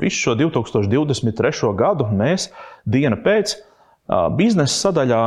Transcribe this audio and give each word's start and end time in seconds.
Visu 0.00 0.24
šo 0.24 0.36
2023. 0.40 1.74
gadu 1.76 2.08
mēs 2.16 2.48
dienu 2.88 3.20
pēc 3.24 3.58
biznesa 4.38 4.88
sadaļā 4.88 5.22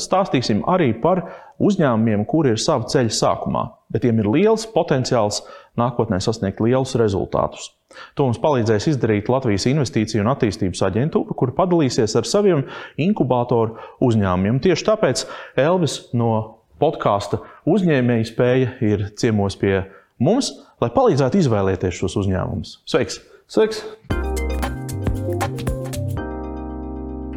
stāstīsim 0.00 0.62
arī 0.70 0.92
par 1.02 1.24
uzņēmumiem, 1.62 2.24
kuri 2.28 2.54
ir 2.54 2.60
sava 2.60 2.88
ceļa 2.88 3.12
sākumā, 3.12 3.66
bet 3.92 4.04
tiem 4.06 4.22
ir 4.22 4.30
liels 4.32 4.64
potenciāls 4.72 5.42
nākotnē 5.78 6.18
sasniegt 6.22 6.62
lielus 6.64 6.96
rezultātus. 7.00 7.70
To 8.16 8.24
mums 8.24 8.40
palīdzēs 8.40 8.88
izdarīt 8.94 9.28
Latvijas 9.28 9.66
Investīciju 9.68 10.22
un 10.24 10.30
attīstības 10.32 10.80
aģentūra, 10.88 11.36
kur 11.36 11.52
padalīsies 11.56 12.16
ar 12.16 12.28
saviem 12.28 12.64
inkubatoru 13.00 13.76
uzņēmumiem. 14.04 14.62
Tieši 14.64 14.86
tāpēc 14.88 15.26
Elvis 15.60 15.98
no 16.16 16.32
podkāsta 16.80 17.42
uzņēmēja 17.68 18.30
spēja 18.32 18.72
ir 18.88 19.10
ciemos 19.20 19.58
pie 19.60 19.82
mums, 20.22 20.54
lai 20.80 20.88
palīdzētu 20.94 21.44
izvēlēties 21.44 22.00
šos 22.00 22.16
uzņēmumus. 22.24 22.80
Sveiks! 22.88 23.20
Sveiks! 23.52 23.82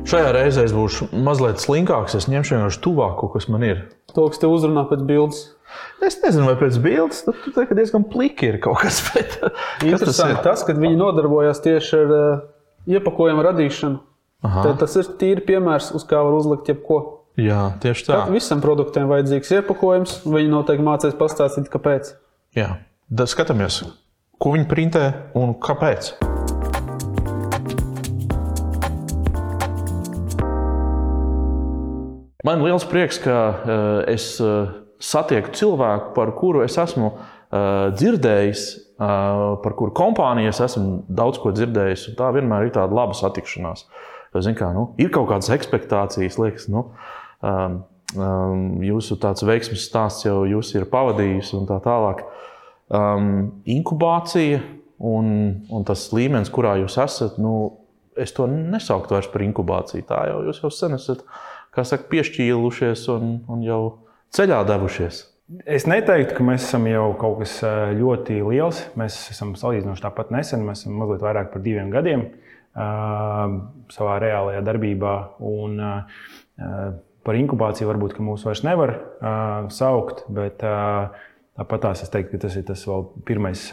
Šajā 0.07 0.29
reizē 0.31 0.63
es 0.63 0.71
būšu 0.71 1.09
mazliet 1.25 1.59
slinkāks. 1.59 2.13
Es 2.15 2.29
ņemšu 2.31 2.55
vienkārši 2.55 2.79
tuvāko, 2.85 3.27
kas 3.33 3.49
man 3.51 3.65
ir. 3.67 3.81
To, 4.13 4.29
kas 4.31 4.39
te 4.39 4.47
uzrunā 4.47 4.85
pēc 4.87 5.01
bildes. 5.09 5.41
Es 5.99 6.15
nezinu, 6.21 6.45
vai 6.47 6.53
pēc 6.61 6.77
bildes 6.79 7.25
tur 7.25 7.35
tā, 7.51 7.65
diezgan 7.75 8.05
pliki 8.07 8.47
ir 8.53 8.59
kaut 8.63 8.79
kas. 8.85 9.01
Bet, 9.11 9.35
kas 9.81 10.05
tas 10.05 10.21
ir? 10.23 10.37
Tas, 10.45 10.63
ka 10.63 10.77
viņi 10.77 10.95
nodarbojas 11.01 11.59
tieši 11.65 11.99
ar 11.99 12.15
uh, 12.15 12.45
iepakojumu 12.95 13.43
radīšanu. 13.49 13.99
Tad 14.45 14.79
tas 14.85 14.95
ir 15.01 15.11
tīri 15.19 15.43
piemērs, 15.49 15.91
uz 15.99 16.07
kā 16.07 16.23
var 16.23 16.37
uzlikt 16.37 16.71
jebko. 16.71 17.01
Jā, 17.41 17.73
tieši 17.83 18.07
tā. 18.07 18.21
Tad 18.21 18.31
visam 18.37 18.63
produktiem 18.63 19.11
vajadzīgs 19.11 19.51
iepakojums. 19.59 20.15
Viņi 20.23 20.55
noteikti 20.55 20.87
mācīs 20.87 21.19
pastāstīt, 21.19 21.67
kāpēc. 21.75 22.15
Jā, 22.55 22.71
tad 23.11 23.35
skatāmies, 23.35 23.83
ko 24.45 24.51
viņi 24.53 24.67
printē 24.69 25.03
un 25.33 25.55
kāpēc. 25.57 26.11
Man 32.45 32.61
ir 32.61 32.67
liels 32.67 32.85
prieks, 32.85 33.17
ka 33.23 33.37
uh, 33.41 33.77
es 34.05 34.35
uh, 34.37 34.69
satieku 35.01 35.49
cilvēku, 35.57 36.11
par 36.13 36.35
kuru 36.37 36.61
es 36.61 36.77
esmu 36.77 37.07
uh, 37.09 37.89
dzirdējis, 37.97 38.67
uh, 38.99 39.57
par 39.65 39.73
kuru 39.79 39.95
kompāniju 39.97 40.53
es 40.53 40.61
esmu 40.61 41.01
daudz 41.09 41.41
ko 41.41 41.49
dzirdējis. 41.55 42.11
Tā 42.19 42.29
vienmēr 42.37 42.67
ir 42.67 42.75
tāda 42.77 42.93
laba 42.93 43.17
satikšanās. 43.17 43.87
Kā, 44.35 44.69
nu, 44.75 44.91
ir 45.01 45.09
kaut 45.15 45.29
kādas 45.31 45.49
expectācijas, 45.55 46.37
liekas, 46.37 46.67
nu, 46.69 46.89
um, 47.39 47.79
um, 48.19 48.65
jūsu 48.83 49.17
veiksmes 49.17 49.87
stāsts 49.87 50.27
jau 50.27 50.43
jūs 50.45 50.73
ir 50.75 50.85
pavadījis 50.91 51.55
un 51.57 51.65
tā 51.71 51.79
tālāk. 51.81 52.27
Um, 52.85 53.63
inkubācija 53.65 54.59
un, 55.01 55.29
un 55.73 55.85
tas 55.87 56.07
līmenis, 56.13 56.51
kurā 56.53 56.75
jūs 56.83 56.99
esat, 57.01 57.39
nu, 57.41 57.55
es 58.19 58.33
to 58.35 58.45
nesauktu 58.49 59.17
vairs 59.17 59.29
par 59.31 59.43
inkubāciju. 59.45 60.05
Tā 60.07 60.19
jau 60.29 60.41
jūs 60.45 60.61
jau 60.63 60.71
sen 60.73 60.97
esat 60.99 61.23
saka, 61.75 62.05
piešķīlušies 62.11 63.07
un, 63.15 63.39
un 63.51 63.63
jau 63.65 63.79
ceļā 64.35 64.61
devušies? 64.69 65.23
Es 65.69 65.85
neteiktu, 65.85 66.37
ka 66.37 66.45
mēs 66.45 66.63
esam 66.65 66.87
jau 66.89 67.09
kaut 67.21 67.43
kas 67.43 67.59
ļoti 67.97 68.39
liels. 68.47 68.79
Mēs 68.97 69.17
esam 69.33 69.53
salīdzinoši 69.59 70.05
tāpat 70.05 70.31
nesen, 70.33 70.63
mēs 70.65 70.85
esam 70.85 70.95
mazliet 71.01 71.21
vairāk 71.21 71.51
par 71.53 71.61
diviem 71.65 71.91
gadiem 71.93 72.23
uh, 72.25 73.59
savā 73.93 74.15
reālajā 74.23 74.63
darbībā. 74.65 75.13
Un, 75.45 75.77
uh, 75.77 76.87
par 77.25 77.37
inkubāciju 77.37 77.89
varbūt 77.91 78.17
mūs 78.25 78.45
vairs 78.47 78.63
nevar 78.65 78.95
uh, 78.95 79.69
saukt, 79.73 80.25
bet 80.33 80.65
uh, 80.65 81.13
tāpat 81.57 81.85
tās 81.87 82.03
es 82.05 82.11
teiktu, 82.13 82.35
ka 82.35 82.47
tas 82.47 82.55
ir 82.59 82.65
tas 82.67 82.85
vēl 82.89 83.09
pirmais. 83.27 83.67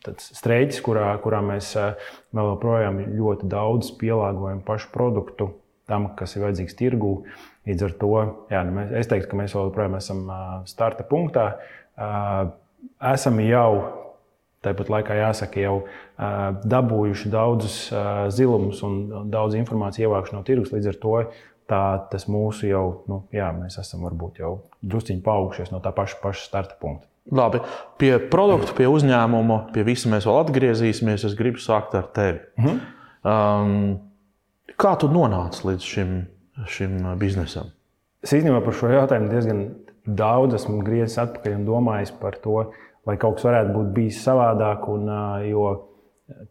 Streiķis, 0.00 0.78
kurā, 0.80 1.10
kurā 1.20 1.42
mēs 1.44 1.74
vēl 1.76 2.46
joprojām 2.54 3.02
ļoti 3.18 3.48
daudz 3.52 3.90
pielāgojam 4.00 4.62
pašu 4.64 4.88
produktu 4.94 5.50
tam, 5.90 6.06
kas 6.16 6.32
ir 6.36 6.46
vajadzīgs 6.46 6.78
tirgū. 6.78 7.10
Līdz 7.68 7.84
ar 7.84 7.92
to 8.00 8.08
jā, 8.48 8.62
nu 8.64 8.72
mēs, 8.78 8.94
es 8.96 9.10
teiktu, 9.10 9.28
ka 9.28 9.40
mēs 9.42 9.52
joprojām 9.52 9.98
esam 9.98 10.22
starta 10.70 11.04
punktā. 11.04 11.44
Esam 13.10 13.42
jau, 13.44 13.72
tāpat 14.64 14.88
laikā 14.94 15.18
jāsaka, 15.20 15.60
jau 15.60 15.76
dabūjuši 16.64 17.32
daudzus 17.32 17.76
zilumus 18.32 18.80
un 18.86 19.28
daudz 19.28 19.58
informācijas 19.60 20.08
ievākšu 20.08 20.38
no 20.38 20.42
tirgus. 20.48 20.72
Līdz 20.72 20.94
ar 20.94 21.00
to 21.04 21.14
tā, 21.70 21.84
tas 22.10 22.26
mūsu 22.30 22.68
jau, 22.68 22.84
nu, 23.10 23.22
jā, 23.34 23.52
mēs 23.56 23.78
esam 23.80 24.02
varbūt 24.08 24.42
jau 24.42 24.56
drusciņi 24.82 25.22
paaugušies 25.24 25.72
no 25.74 25.80
tā 25.84 25.94
paša, 25.94 26.18
paša 26.22 26.44
starta 26.48 26.76
punkta. 26.80 27.06
Labi, 27.30 27.60
pie 28.00 28.14
produkta, 28.32 28.74
pie 28.74 28.88
uzņēmuma, 28.90 29.68
pie 29.74 29.84
visa 29.86 30.10
mēs 30.10 30.26
vēl 30.26 30.40
atgriezīsimies. 30.40 31.26
Es 31.28 31.36
gribu 31.38 31.60
sākt 31.62 31.94
ar 31.94 32.08
tevi. 32.16 32.40
Mm 32.58 32.66
-hmm. 32.66 32.80
um, 33.30 33.98
Kā 34.80 34.94
tu 34.96 35.08
nonāci 35.12 35.66
līdz 35.66 35.84
šim, 35.84 36.10
šim 36.66 36.96
biznesam? 37.20 37.72
Es 38.22 38.32
īstenībā 38.32 38.62
par 38.64 38.74
šo 38.76 38.88
jautājumu 38.88 39.28
diezgan 39.28 39.62
daudz 40.06 40.54
esmu 40.54 40.82
griezis 40.84 41.18
atpakaļ 41.18 41.56
un 41.58 41.66
domājis 41.66 42.12
par 42.20 42.38
to, 42.40 42.72
vai 43.06 43.16
kaut 43.16 43.36
kas 43.36 43.44
varētu 43.44 43.74
būt 43.74 43.92
bijis 43.96 44.22
savādāk. 44.24 44.88
Un, 44.88 45.10
jo 45.48 45.90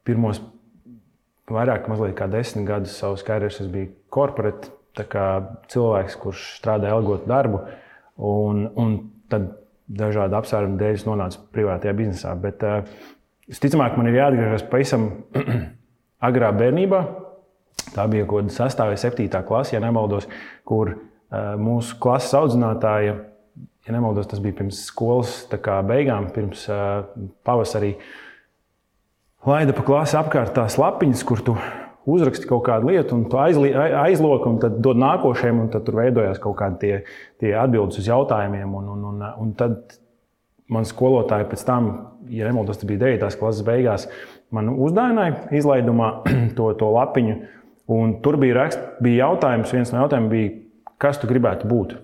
pirmos 0.03 0.41
vairāk 1.49 1.89
kā 2.15 2.27
desmit 2.27 2.67
gadus 2.67 2.97
savas 2.97 3.23
karjeras 3.23 3.61
es 3.61 3.67
biju 3.67 3.89
korporatīvs 4.09 4.78
cilvēks, 5.71 6.17
kurš 6.21 6.43
strādāja 6.57 6.97
ilgotu 6.97 7.29
darbu. 7.29 7.63
Un, 8.29 8.65
un 8.79 8.97
tad 9.31 9.53
dažādu 9.87 10.37
apsvērumu 10.39 10.77
dēļ 10.79 10.97
es 10.97 11.07
nonācu 11.07 11.45
privātajā 11.55 11.95
biznesā. 11.97 12.35
Bet, 12.41 12.65
uh, 12.65 12.83
visticamāk, 13.49 13.97
man 13.97 14.11
ir 14.11 14.19
jāatgriežas 14.19 14.67
pavisam 14.69 15.09
agrā 16.29 16.51
bērnībā, 16.55 17.03
Tā 17.93 18.05
bija 18.09 18.27
kaut 18.29 18.45
kāda 18.45 18.69
6. 18.69 18.83
vai 18.91 18.97
7. 18.99 19.43
klase, 19.47 19.75
ja 19.75 19.81
nemaldos, 19.83 20.27
kur 20.67 20.93
uh, 20.93 21.53
mūsu 21.59 21.97
klases 22.01 22.35
audzinātāja, 22.37 23.15
ja 23.87 23.95
nemaldos, 23.95 24.29
tas 24.29 24.41
bija 24.43 24.59
pirms 24.59 24.83
skolas 24.89 25.41
beigām, 25.87 26.29
pirms 26.35 26.67
uh, 26.69 27.07
pavasarī, 27.47 27.95
laida 29.47 29.73
pa 29.73 29.85
klasi 29.87 30.19
apkārt 30.19 30.53
tās 30.57 30.77
lapiņas, 30.81 31.25
kur 31.25 31.41
tu 31.45 31.57
uzraksti 32.15 32.47
kaut 32.49 32.63
kādu 32.67 32.91
lietu, 32.91 33.15
un 33.15 33.25
tu 33.29 33.39
aizloki, 33.39 34.49
un 34.49 34.59
tad 34.61 34.77
dod 34.83 34.99
nākošajam, 34.99 35.63
un 35.63 35.71
tad 35.73 35.85
tur 35.87 35.99
veidojās 36.01 36.41
kaut 36.43 36.57
kādi 36.59 36.79
tie, 36.83 36.99
tie 37.41 37.55
atbildes 37.57 38.01
uz 38.01 38.09
jautājumiem. 38.09 38.75
Un, 38.79 38.91
un, 38.95 39.05
un, 39.11 39.25
un 39.43 39.53
tad 39.59 39.97
man 40.69 40.87
skolotāji 40.87 41.49
pēc 41.51 41.65
tam, 41.67 41.89
ja 42.29 42.49
nemaldos, 42.49 42.81
tas 42.81 42.89
bija 42.89 43.05
9. 43.07 43.39
klases 43.39 43.65
beigās, 43.67 44.07
man 44.55 44.71
uzdāvināja 44.75 45.49
izlaidumā 45.59 46.11
to, 46.57 46.71
to 46.79 46.91
lapiņu. 46.95 47.39
Un 47.89 48.19
tur 48.21 48.37
bija, 48.37 48.53
rakst, 48.59 48.81
bija 49.01 49.25
jautājums, 49.25 49.73
viens 49.73 49.91
no 49.93 50.03
jautājumiem 50.03 50.31
bija, 50.33 50.55
kas 51.01 51.17
tu 51.17 51.29
gribētu 51.29 51.69
būt. 51.69 51.95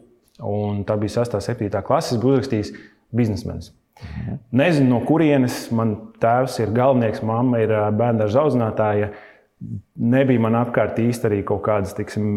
Un 0.45 0.81
tā 0.87 0.97
bija 0.99 1.21
6. 1.21 1.37
un 1.37 1.45
7. 1.45 1.81
klases, 1.85 2.17
bija 2.17 2.39
uzrakstījis 2.39 2.71
biznesmenis. 3.15 3.71
Mhm. 4.01 4.39
Nezinu, 4.51 4.89
no 4.91 4.99
kurienes 5.07 5.69
man 5.71 5.93
tēvs 6.19 6.57
ir 6.59 6.73
galvenais, 6.75 7.21
mamma 7.23 7.61
ir 7.63 7.71
bērnu 7.95 8.27
audzinātāja. 8.27 9.13
Nebija 9.95 10.41
man 10.43 10.57
apkārt 10.59 10.99
īsti 11.01 11.29
arī 11.29 11.41
kaut 11.47 11.63
kādas 11.65 11.95
tiksim, 11.97 12.27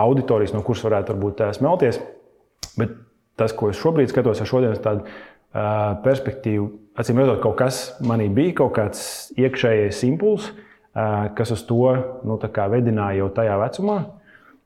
auditorijas, 0.00 0.54
no 0.56 0.62
kuras 0.66 0.84
varētu 0.86 1.14
varbūt 1.14 1.44
smelties. 1.58 2.00
Bet 2.80 2.96
tas, 3.38 3.52
ko 3.52 3.68
es 3.70 3.80
šobrīd 3.80 4.10
skatos 4.10 4.40
ar 4.40 4.48
šodienas 4.48 4.82
tādu 4.82 5.04
perspektīvu, 6.02 6.70
acīm 6.98 7.20
redzot, 7.20 7.42
kaut 7.44 7.58
kas 7.60 7.82
manī 8.08 8.30
bija, 8.32 8.56
kaut 8.62 8.72
kāds 8.78 9.02
iekšējais 9.36 10.04
impulss 10.08 10.54
kas 11.34 11.50
uz 11.50 11.62
to 11.66 11.94
nu, 12.24 12.38
vedināja 12.68 13.22
jau 13.22 13.30
tajā 13.32 13.56
vecumā. 13.60 13.98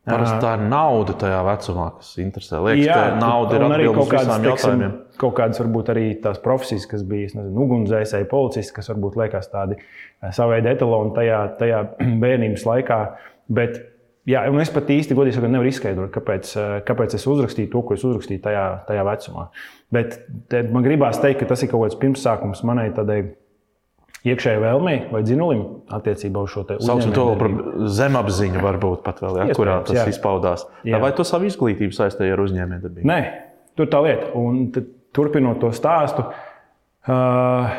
Parasti 0.07 0.39
tā 0.43 0.53
ir 0.55 0.69
nauda 0.71 1.17
tajā 1.19 1.39
vecumā, 1.47 1.87
kas 1.99 2.13
interesē. 2.23 2.61
Liekas, 2.63 2.85
Jā, 2.87 2.95
ka 2.95 3.19
nauda 3.19 3.59
ir 3.59 3.65
arī 3.67 3.89
kaut 3.91 4.11
kādas 4.13 4.45
jautājumiem. 4.45 4.93
Kaut 5.21 5.37
kādas 5.39 5.61
varbūt 5.63 5.91
arī 5.95 6.07
tās 6.23 6.41
profesijas, 6.43 6.87
kas 6.91 7.05
bija 7.07 7.45
ugunsdzēsēji, 7.47 8.29
policisti, 8.31 8.75
kas 8.77 8.91
varbūt 8.93 9.19
liekas 9.23 9.51
tādi 9.53 9.79
savēdi 10.37 10.73
etaloni 10.75 11.15
tajā, 11.17 11.43
tajā 11.61 11.83
bērnības 12.25 12.67
laikā. 12.69 13.01
Bet, 13.57 13.79
jā, 14.29 14.45
un 14.51 14.61
es 14.61 14.73
pat 14.75 14.93
īsti 14.93 15.17
godīgi 15.17 15.39
sakot, 15.39 15.53
nevaru 15.55 15.73
izskaidrot, 15.73 16.13
kāpēc, 16.15 16.53
kāpēc 16.89 17.17
es 17.19 17.27
uzrakstīju 17.31 17.73
to, 17.73 17.83
ko 17.87 17.97
es 17.97 18.05
uzrakstīju 18.05 18.45
tajā, 18.45 18.69
tajā 18.91 19.09
vecumā. 19.09 19.49
Bet 19.95 20.21
man 20.75 20.87
gribās 20.87 21.23
teikt, 21.23 21.43
ka 21.43 21.53
tas 21.55 21.65
ir 21.65 21.73
kaut 21.73 21.87
kāds 21.87 22.01
pirmsākums 22.03 22.65
manai 22.67 22.91
tādai 22.97 23.23
iekšējai 24.27 24.63
vēlmei 24.63 24.97
vai 25.13 25.23
dzinulim 25.25 25.63
attiecībā 25.95 26.43
uz 26.43 26.53
šo 26.53 26.65
te 26.67 26.79
uzņēmumu. 26.81 27.15
To 27.15 27.27
par 27.41 27.89
zemapziņu 27.99 28.63
varbūt 28.65 29.03
pat 29.07 29.23
vēl, 29.23 29.41
ja, 29.43 29.57
kurā 29.57 29.79
tas 29.87 30.01
jā. 30.01 30.07
izpaudās. 30.11 30.67
Jā. 30.87 31.01
Vai 31.03 31.13
tu 31.17 31.27
savu 31.27 31.49
izglītību 31.51 31.95
saistīji 31.95 32.35
ar 32.35 32.43
uzņēmējdarbību? 32.43 33.07
Nē, 33.07 33.19
tur 33.79 33.91
tā 33.93 34.03
lieta. 34.07 34.33
Un 34.39 34.65
turpinot 35.17 35.61
to 35.63 35.73
stāstu, 35.75 36.27
uh, 37.09 37.77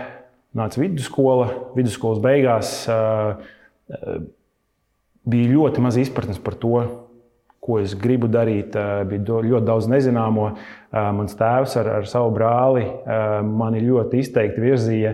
nāca 0.57 0.81
vidusskola. 0.81 1.51
Vidusskolas 1.77 2.21
beigās 2.23 2.77
uh, 2.91 3.37
bija 5.27 5.51
ļoti 5.53 5.83
maz 5.83 5.99
izpratnes 6.01 6.41
par 6.43 6.57
to, 6.59 6.79
ko 7.67 7.81
es 7.83 7.95
gribu 7.99 8.29
darīt. 8.31 8.75
Bija 9.09 9.41
ļoti 9.43 9.65
daudz 9.67 9.89
nezināmo. 9.91 10.53
Mans 10.93 11.35
tēvs 11.35 11.73
ar, 11.81 11.89
ar 11.99 12.05
savu 12.07 12.31
brāli 12.37 12.85
mani 13.43 13.81
ļoti 13.83 14.21
izteikti 14.23 14.63
virzīja 14.63 15.11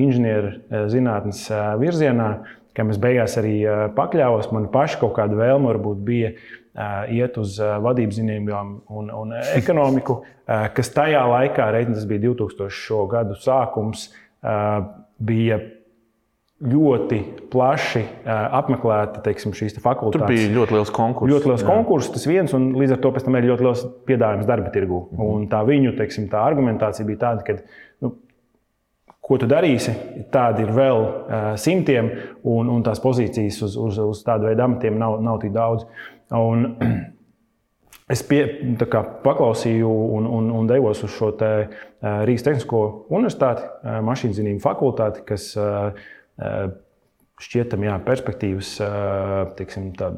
inženierzinātnes 0.00 1.42
virzienā, 1.82 2.30
kam 2.78 2.92
es 2.94 3.00
beigās 3.02 3.36
arī 3.40 3.56
pakļāvos. 3.96 4.52
Man 4.54 4.70
paša 4.72 5.02
kaut 5.02 5.16
kāda 5.18 5.38
vēlme 5.38 5.72
varbūt 5.72 6.02
bija 6.06 6.32
iet 7.10 7.38
uz 7.40 7.56
vadības 7.58 8.20
zinībām 8.20 8.76
un, 8.94 9.10
un 9.10 9.34
ekonomiku, 9.56 10.20
kas 10.46 10.94
tajā 10.94 11.24
laikā, 11.26 11.72
reiķis 11.74 12.06
bija 12.08 12.28
2000. 12.28 13.02
gadu 13.10 13.38
sākums, 13.42 14.08
bija 15.18 15.58
ļoti 16.58 17.18
plaši 17.52 18.00
apmeklēta 18.26 19.20
teiksim, 19.22 19.52
šīs 19.54 19.76
te 19.76 19.82
fakultātes. 19.82 20.24
Tur 20.24 20.32
bija 20.32 20.50
ļoti 20.56 20.74
liels 20.74 20.90
konkurss. 20.94 21.30
Ļoti 21.30 21.50
liels 21.52 21.66
konkurss, 21.66 22.10
tas 22.14 22.26
viens, 22.26 22.54
un 22.56 22.72
līdz 22.78 22.96
ar 22.96 23.02
to 23.04 23.12
pēc 23.14 23.28
tam 23.28 23.38
ir 23.38 23.46
ļoti 23.52 23.66
liels 23.66 23.84
piedāvājums 24.08 24.48
darba 24.48 24.72
tirgu. 24.74 25.04
Mm 25.04 25.18
-hmm. 25.18 25.36
Un 25.36 25.46
tā 25.52 25.62
viņu 25.66 25.94
teiksim, 25.98 26.26
tā 26.32 26.42
argumentācija 26.42 27.06
bija 27.06 27.22
tāda, 27.26 27.46
ka, 27.46 27.58
ko 29.28 29.36
tu 29.40 29.48
darīsi, 29.50 29.92
tādi 30.32 30.64
ir 30.64 30.72
vēl 30.72 31.04
simtiem, 31.60 32.10
un, 32.48 32.72
un 32.72 32.82
tās 32.86 33.02
pozīcijas 33.04 33.60
uz, 33.66 33.76
uz, 33.76 34.00
uz 34.00 34.24
tādu 34.24 34.48
veidu 34.48 34.64
amatiem 34.64 34.98
nav, 35.00 35.18
nav 35.24 35.40
tik 35.44 35.54
daudz. 35.56 35.86
Un, 36.34 36.66
Es 38.08 38.22
pie, 38.24 38.40
kā, 38.88 39.02
paklausīju 39.20 39.88
un, 40.16 40.26
un, 40.32 40.46
un 40.56 40.68
devos 40.68 41.02
uz 41.04 41.12
šo 41.12 41.28
te, 41.36 41.50
Rīgas 42.00 42.46
Tehnisko 42.46 42.80
universitāti, 43.12 43.66
mašīnu 44.06 44.36
zinību 44.38 44.62
fakultāti, 44.64 45.26
kas 45.28 45.50
šķietam, 47.44 47.84
jā, 47.84 47.98
perspektīvas 48.06 48.70
tiksim, 49.60 49.90
tā, 49.98 50.08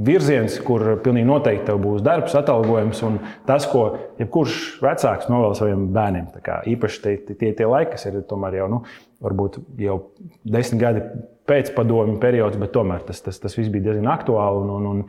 virziens, 0.00 0.54
kur 0.64 0.84
pilnīgi 1.04 1.28
noteikti 1.28 1.66
tev 1.68 1.80
būs 1.82 2.04
darbs, 2.04 2.34
atalgojums 2.38 3.02
un 3.04 3.18
tas, 3.48 3.66
ko 3.68 3.84
jebkurš 4.20 4.54
vecāks 4.80 5.28
novēl 5.28 5.56
saviem 5.58 5.82
bērniem. 5.92 6.30
Īpaši 6.72 7.02
tie, 7.04 7.16
tie, 7.28 7.50
tie 7.58 7.68
laiki, 7.68 7.92
kas 7.96 8.08
ir 8.08 8.22
tomēr 8.28 8.56
jau, 8.62 8.70
nu, 8.72 8.80
varbūt 9.22 9.60
jau 9.82 9.98
desmit 10.48 10.80
gadi 10.80 11.04
pēc 11.48 11.74
padomju 11.76 12.16
periods, 12.22 12.56
bet 12.60 12.72
tomēr 12.72 13.04
tas, 13.04 13.20
tas, 13.24 13.36
tas 13.42 13.58
viss 13.58 13.72
bija 13.72 13.90
diezgan 13.90 14.08
aktuāli. 14.14 14.62
Un, 14.64 14.72
un, 14.78 14.88
un, 14.88 15.04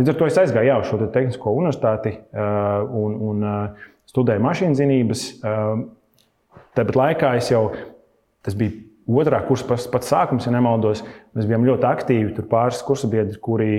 līdz 0.00 0.14
ar 0.14 0.18
to 0.18 0.30
es 0.30 0.40
aizgāju 0.40 0.70
jā, 0.70 0.78
uz 0.80 0.88
šo 0.88 1.00
te 1.02 1.10
tehnisko 1.12 1.52
universitāti 1.58 2.14
un, 2.32 3.20
un 3.28 3.46
studēju 4.08 4.44
mašīnu 4.46 4.80
zinības. 4.80 5.26
Tāpat 6.76 7.00
laikā 7.02 7.36
es 7.36 7.52
jau, 7.52 7.66
tas 8.44 8.56
bija 8.56 8.80
otrā 9.06 9.42
kursa 9.46 9.68
pats, 9.68 9.86
pats 9.90 10.10
sākums, 10.10 10.48
ja 10.48 10.54
nemaldos, 10.54 11.04
mēs 11.36 11.46
bijām 11.48 11.68
ļoti 11.68 11.88
aktīvi. 11.88 12.34
Tur 12.36 12.48
pāris 12.50 12.82
kursa 12.86 13.10
biedri, 13.10 13.38
kuri 13.42 13.70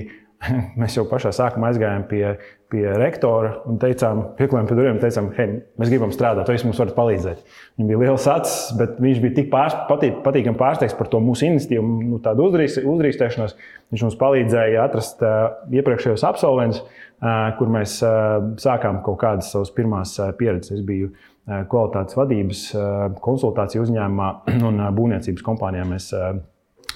mēs 0.80 0.96
jau 0.98 1.06
pašā 1.10 1.32
sākumā 1.34 1.72
aizgājām 1.72 2.04
pie, 2.10 2.24
pie 2.72 2.84
rektora 3.00 3.56
un 3.70 3.80
teicām, 3.82 4.22
pieklājām 4.38 4.68
pie 4.70 4.78
durvīm, 4.78 5.00
teicām, 5.02 5.30
hei, 5.38 5.48
mēs 5.80 5.92
gribam 5.92 6.12
strādāt, 6.14 6.50
jūs 6.54 6.66
mums 6.68 6.82
varat 6.82 6.98
palīdzēt. 6.98 7.44
Viņam 7.78 7.90
bija 7.92 8.02
liels 8.04 8.28
acis, 8.32 8.58
bet 8.78 9.00
viņš 9.02 9.22
bija 9.24 9.38
tik 9.40 9.50
pār, 9.54 9.74
patīk, 9.90 10.20
patīkami 10.26 10.60
pārsteigts 10.60 10.98
par 10.98 11.10
to 11.12 11.22
mūsu 11.24 11.48
iniciatīvu, 11.50 11.94
nu, 12.12 12.20
tādu 12.24 12.48
uzdrīz, 12.48 12.78
uzdrīkstēšanos. 12.84 13.56
Viņš 13.94 14.04
mums 14.06 14.20
palīdzēja 14.20 14.84
atrast 14.84 15.24
uh, 15.26 15.40
iepriekšējos 15.74 16.26
absolventus, 16.28 16.84
uh, 16.84 17.48
kur 17.58 17.72
mēs 17.74 17.98
uh, 18.06 18.52
sākām 18.62 19.02
kaut 19.06 19.22
kādas 19.24 19.50
savas 19.54 19.74
pirmās 19.74 20.14
uh, 20.20 20.30
pieredzes. 20.38 20.76
Es 20.78 20.86
biju 20.86 21.14
uh, 21.14 21.64
kvalitātes 21.72 22.20
vadības 22.20 22.68
uh, 22.76 23.08
konsultāciju 23.24 23.88
uzņēmumā 23.88 24.30
un 24.70 24.84
uh, 24.84 24.92
būvniecības 24.94 25.46
kompānijā. 25.48 25.88
Mēs, 25.88 26.12
uh, 26.14 26.36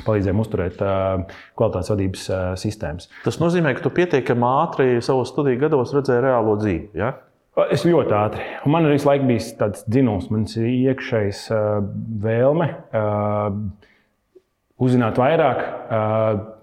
palīdzējām 0.06 0.44
uzturēt 0.44 0.80
kvalitātes 0.80 1.92
vadības 1.94 2.30
sistēmas. 2.62 3.10
Tas 3.26 3.42
nozīmē, 3.42 3.76
ka 3.76 3.84
tu 3.86 3.92
pietiekami 3.96 4.48
ātri 4.48 4.88
savos 5.04 5.34
studiju 5.34 5.60
gados 5.66 5.94
redzēji 5.96 6.26
reālo 6.26 6.56
dzīvi. 6.62 6.90
Ja? 6.98 7.14
Es 7.72 7.84
ļoti 7.84 8.16
ātri. 8.16 8.46
Un 8.66 8.72
man 8.72 8.88
arī 8.88 8.96
visu 8.96 9.10
laiku 9.10 9.28
bija 9.28 9.56
tāds 9.60 9.84
dzinums, 9.84 10.30
mans 10.32 10.56
iekšējs 10.56 11.42
vēlme 12.24 12.70
uzzināt 14.82 15.20
vairāk, 15.20 15.60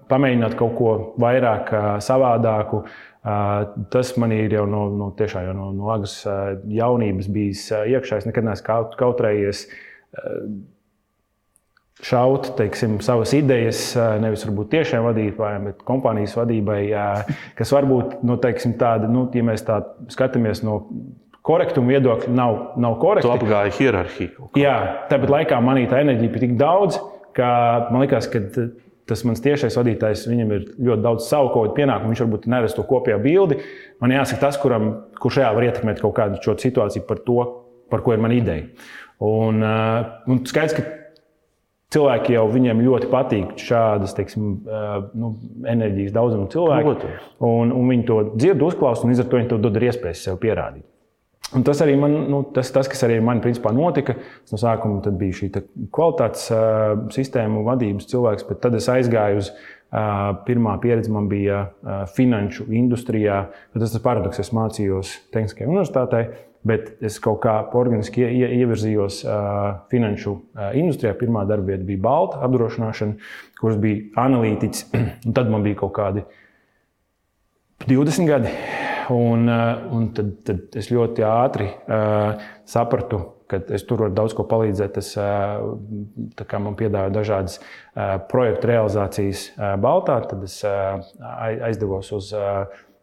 pamēģināt 0.09 0.57
kaut 0.59 0.73
ko 0.79 0.95
vairāk, 1.21 1.71
savādāku. 2.03 2.81
Tas 3.93 4.11
man 4.17 4.33
ir 4.33 4.55
jau 4.55 4.65
no, 4.69 4.87
no, 4.95 5.11
jau 5.19 5.53
no, 5.53 5.69
no 5.75 5.93
agras 5.93 6.17
jaunības 6.71 7.29
bijis 7.35 7.67
iekšā. 7.77 8.23
Es 8.23 8.27
nekad 8.27 8.47
neesmu 8.47 8.65
kaut, 8.65 8.97
kautrējies. 8.99 9.67
Šaut 11.99 12.53
teiksim, 12.55 12.99
savas 13.03 13.33
idejas, 13.35 13.91
nevis 14.23 14.45
varbūt 14.47 14.69
tiešām 14.71 15.03
vadītājiem, 15.03 15.65
bet 15.67 15.81
kompānijas 15.87 16.37
vadībai, 16.37 16.83
kas 17.59 17.73
varbūt 17.75 18.21
nu, 18.23 18.37
teiksim, 18.39 18.77
tāda, 18.79 19.09
nu, 19.11 19.25
ja 19.35 19.43
mēs 19.43 19.65
tā 19.67 19.81
skatāmies 20.13 20.63
no 20.63 20.77
korektuma 21.43 21.91
viedokļa, 21.91 22.31
nav, 22.35 22.59
nav 22.79 22.95
korekti. 23.01 23.27
Tu 23.27 23.33
apgāji 23.33 23.75
hierarhiju. 23.81 24.51
Jā, 24.59 24.75
tāpat 25.11 25.33
laikā 25.33 25.59
manī 25.63 25.89
tā 25.91 25.99
enerģija 26.05 26.31
bija 26.31 26.43
tik 26.45 26.55
daudz, 26.59 27.01
ka 27.35 27.49
man 27.91 28.05
liekas, 28.05 28.29
ka 28.31 28.45
tas 29.09 29.25
mans 29.25 29.41
tiešais 29.43 29.75
vadītājs, 29.79 30.27
viņam 30.29 30.53
ir 30.55 30.65
ļoti 30.77 31.03
daudz 31.03 31.27
savu 31.27 31.49
kaut 31.51 31.69
kādu 31.69 31.77
pienākumu, 31.81 32.13
viņš 32.13 32.23
varbūt 32.25 32.47
neredz 32.53 32.77
to 32.77 32.85
kopējā 32.87 33.17
bildi. 33.23 33.59
Man 33.99 34.13
jāsaka 34.13 34.45
tas, 34.45 34.59
kuram, 34.61 34.91
kurš 35.19 35.39
šajā 35.39 35.51
var 35.57 35.67
ietekmēt 35.67 35.99
kaut 36.03 36.15
kādu 36.19 36.55
situāciju 36.63 37.07
par 37.09 37.23
to, 37.25 37.39
par 37.89 38.05
ko 38.05 38.15
ir 38.15 38.23
mana 38.23 38.37
ideja. 38.37 38.69
Un, 39.25 39.63
un 40.29 40.43
skaidrs, 40.47 40.77
ka 40.77 40.98
Cilvēki 41.89 42.35
jau 42.35 42.43
viņiem 42.51 42.83
ļoti 42.85 43.07
patīk 43.09 43.55
šādas 43.57 44.13
teiksim, 44.13 44.59
nu, 45.17 45.31
enerģijas 45.65 46.13
daudzuma 46.13 46.45
cilvēki. 46.53 47.15
Un, 47.41 47.73
un 47.73 47.89
viņi 47.89 48.05
to 48.05 48.19
dzird, 48.35 48.61
uzklausa, 48.61 49.07
un 49.07 49.13
līdz 49.13 49.23
ar 49.23 49.29
to 49.31 49.39
viņi 49.39 49.49
to 49.49 49.57
dod 49.63 49.79
iespēju 49.87 50.19
sev 50.19 50.37
pierādīt. 50.43 50.85
Un 51.57 51.63
tas 51.65 51.79
arī 51.81 51.95
man, 51.97 52.13
nu, 52.29 52.43
tas, 52.53 52.69
tas, 52.69 52.85
kas 52.91 53.01
arī 53.07 53.17
man 53.25 53.39
principā 53.41 53.71
notika, 53.73 54.13
no 54.51 54.59
sākuma 54.61 55.13
bija 55.17 55.39
šī 55.39 55.49
kvalitātes 55.95 56.45
uh, 56.53 57.07
sistēmu 57.13 57.63
vadības 57.65 58.05
cilvēks, 58.11 58.45
bet 58.51 58.61
tad 58.61 58.77
es 58.77 58.85
aizgāju 58.93 59.41
uz 59.41 59.49
uh, 59.49 60.35
pirmā 60.45 60.75
pieredzi, 60.83 61.09
man 61.15 61.25
bija 61.31 61.63
uh, 61.65 62.03
finanšu 62.13 62.67
industrijā. 62.69 63.47
Tas 63.73 63.97
ir 63.97 64.05
paradoks, 64.05 64.43
es 64.43 64.53
mācījos 64.53 65.15
Tehniskajā 65.33 65.71
universitātē. 65.71 66.21
Bet 66.67 66.97
es 67.05 67.15
kaut 67.23 67.39
kā 67.45 67.53
organiski 67.79 68.25
ie, 68.25 68.49
ievirzījos 68.59 69.21
finanšu 69.91 70.33
industrijā. 70.75 71.13
Pirmā 71.15 71.45
darba 71.47 71.71
vieta 71.71 71.87
bija 71.87 72.03
Balta 72.03 72.41
apdrošināšana, 72.43 73.15
kuras 73.61 73.79
bija 73.79 74.25
analītiķis. 74.25 74.89
Tad 75.37 75.51
man 75.51 75.63
bija 75.63 75.79
kaut 75.85 75.95
kādi 75.95 76.25
20 77.87 78.27
gadi. 78.27 78.53
Un, 79.09 79.49
un 79.49 80.09
tad, 80.13 80.35
tad 80.45 80.75
es 80.77 80.91
ļoti 80.93 81.23
ātri 81.25 81.65
sapratu, 82.69 83.21
ka 83.49 83.57
es 83.73 83.81
tur 83.89 84.03
varu 84.03 84.13
daudz 84.13 84.35
ko 84.37 84.45
palīdzēt. 84.45 84.99
Es, 85.01 85.15
man 85.17 86.77
piedāvāja 86.77 87.15
dažādas 87.15 87.57
projektu 88.29 88.69
realizācijas 88.69 89.47
Baltā, 89.81 90.19
tad 90.29 90.45
es 90.45 90.59
aizdevos 90.67 92.11
uz 92.19 92.29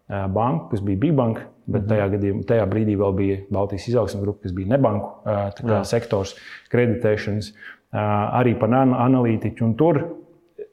banku, 0.06 0.68
kas 0.70 0.84
bija 0.86 1.02
Bigbank, 1.08 1.42
bet 1.66 1.82
mhm. 1.82 1.88
tajā, 1.90 2.06
gadījumā, 2.14 2.44
tajā 2.48 2.68
brīdī 2.70 2.94
vēl 3.00 3.16
bija 3.18 3.40
Baltijas 3.52 3.88
izaugsmes 3.90 4.22
grupa, 4.22 4.44
kas 4.46 4.54
bija 4.56 4.72
nebanku 4.74 5.82
sektors, 5.88 6.36
kreditēšanas, 6.72 7.50
arī 7.96 8.54
par 8.60 8.72
analītiķu. 8.76 9.74
Tur 9.78 10.02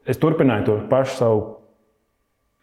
es 0.09 0.21
turpināju 0.21 0.67
to 0.69 0.77
pašu 0.91 1.19
savu 1.19 1.43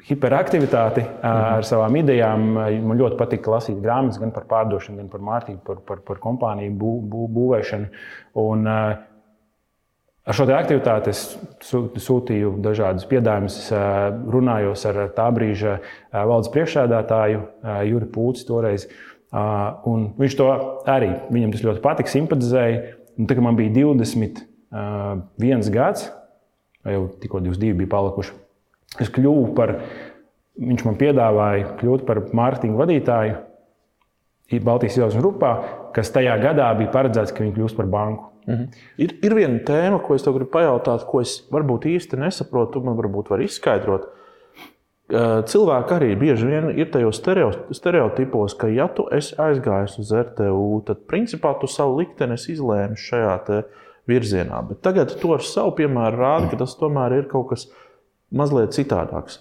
hiperaktivitāti 0.07 1.03
mhm. 1.05 1.45
ar 1.59 1.67
savām 1.67 1.99
idejām. 2.01 2.49
Man 2.57 3.01
ļoti 3.01 3.19
patīk 3.21 3.51
lasīt 3.53 3.81
grāmatas 3.83 4.21
gan 4.23 4.33
par 4.37 4.47
pārdošanu, 4.51 5.03
gan 5.03 5.13
par 5.13 5.25
mārketingu, 5.27 5.63
par, 5.67 5.85
par, 5.87 6.03
par 6.07 6.23
kompāniju 6.23 6.77
bū, 6.81 6.97
bū, 7.13 7.27
būvēšanu. 7.37 7.91
Un, 8.41 8.67
uh, 8.71 9.10
Ar 10.31 10.37
šo 10.39 10.45
aktivitāti 10.55 11.11
es 11.11 11.21
sūtīju 11.67 12.53
dažādus 12.63 13.09
piedāvājumus, 13.11 13.55
runājos 14.31 14.85
ar 14.87 15.01
tā 15.17 15.25
brīža 15.35 15.73
valdes 16.15 16.53
priekšsēdētāju, 16.55 17.41
Juri 17.89 18.09
Pūci, 18.15 18.45
toreiz. 18.47 18.85
Viņš 19.33 20.39
to 20.39 20.47
arī, 20.87 21.11
viņam 21.35 21.57
tas 21.57 21.67
ļoti 21.67 21.83
patika, 21.83 22.15
simpatizēja. 22.15 22.95
Un 23.19 23.27
tā 23.27 23.41
man 23.43 23.59
bija 23.59 23.75
21 23.75 25.75
gads, 25.75 26.07
jau 26.87 27.03
tikko 27.25 27.43
22 27.51 27.83
bija 27.83 27.95
palikuši, 27.97 28.39
es 29.03 29.11
kļuvu 29.11 29.51
par, 29.59 29.81
viņš 30.63 30.87
man 30.87 31.03
piedāvāja 31.03 31.75
kļūt 31.83 32.07
par 32.07 32.23
mārketinga 32.31 32.85
vadītāju 32.85 34.61
Baltijas 34.63 34.95
izaugsmes 34.95 35.27
grupā, 35.27 35.57
kas 35.95 36.15
tajā 36.15 36.39
gadā 36.39 36.71
bija 36.79 36.95
paredzēts, 36.95 37.35
ka 37.35 37.43
viņi 37.43 37.59
kļūs 37.59 37.81
par 37.83 37.91
banku. 37.91 38.30
Mhm. 38.47 38.71
Ir, 38.99 39.17
ir 39.25 39.37
viena 39.37 39.61
tēma, 39.67 40.01
ko 40.05 40.17
es 40.17 40.25
tev 40.25 40.39
gribu 40.39 40.53
pajautāt, 40.55 41.05
ko 41.09 41.21
es 41.25 41.41
varbūt 41.53 41.89
īsti 41.91 42.19
nesaprotu. 42.21 42.79
Tu 42.79 42.87
man 42.87 42.97
varbūt 42.99 43.31
vari 43.33 43.49
izskaidrot. 43.51 44.09
Cilvēki 45.11 45.95
arī 45.97 46.11
bieži 46.15 46.47
vien 46.47 46.69
ir 46.71 46.87
tajos 46.95 47.19
stereotipos, 47.75 48.55
ka, 48.55 48.69
ja 48.71 48.87
tu 48.95 49.09
esi 49.11 49.35
aizgājis 49.43 49.97
uz 49.99 50.13
RTU, 50.15 50.85
tad 50.87 51.03
principā 51.11 51.51
tu 51.59 51.67
savu 51.67 51.99
likteni 51.99 52.39
izlēmi 52.39 52.95
šajā 52.95 53.35
virzienā. 54.11 54.63
Bet 54.69 54.85
tagad 54.87 55.17
tu 55.19 55.33
ar 55.35 55.43
savu 55.43 55.75
piemēru 55.81 56.21
rādi, 56.21 56.51
ka 56.53 56.61
tas 56.63 56.77
tomēr 56.79 57.19
ir 57.19 57.29
kaut 57.31 57.51
kas 57.51 57.67
mazliet 58.31 58.77
citādāks. 58.77 59.41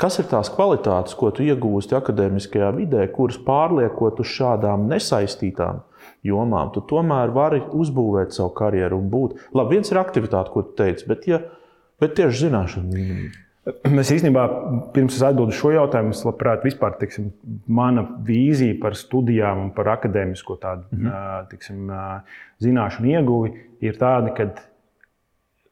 Kas 0.00 0.16
ir 0.18 0.30
tās 0.30 0.48
kvalitātes, 0.50 1.12
ko 1.14 1.28
tu 1.30 1.44
iegūsti 1.44 1.94
akadēmiskajā 1.98 2.72
vidē, 2.78 3.04
kuras 3.12 3.36
pārliekot 3.44 4.24
uz 4.24 4.32
šādām 4.32 4.88
nesaistītām 4.90 5.84
jomām, 6.26 6.72
tu 6.74 6.82
tomēr 6.86 7.32
vari 7.34 7.60
uzbūvēt 7.60 8.34
savu 8.36 8.52
karjeru 8.58 8.98
un 9.02 9.08
būt. 9.12 9.38
Labi, 9.58 9.78
viens 9.78 9.92
ir 9.92 10.00
aktivitāte, 10.02 10.52
ko 10.54 10.64
tu 10.66 10.76
teici, 10.78 11.06
bet, 11.10 11.26
ja, 11.30 11.42
bet 12.02 12.16
tieši 12.18 12.46
zināšanu 12.46 12.98
līmenī. 12.98 13.30
Es 13.62 14.10
īstenībā, 14.10 14.44
pirms 14.94 15.14
es 15.14 15.22
atbildēšu 15.22 15.60
šo 15.60 15.70
jautājumu, 15.76 16.14
es 16.16 16.24
labprāt 16.26 16.64
vispār, 16.66 16.96
teiksim, 16.98 17.28
mana 17.70 18.02
vīzija 18.26 18.74
par 18.82 18.96
studijām 18.98 19.68
un 19.68 19.68
par 19.76 19.92
akadēmisko 19.92 20.56
tādu 20.58 20.88
mm 20.90 21.04
-hmm. 21.04 21.46
teiksim, 21.50 21.92
zināšanu 22.64 23.12
ieguvi 23.12 23.52
ir 23.86 23.98
tāda, 24.00 24.34
ka, 24.34 24.48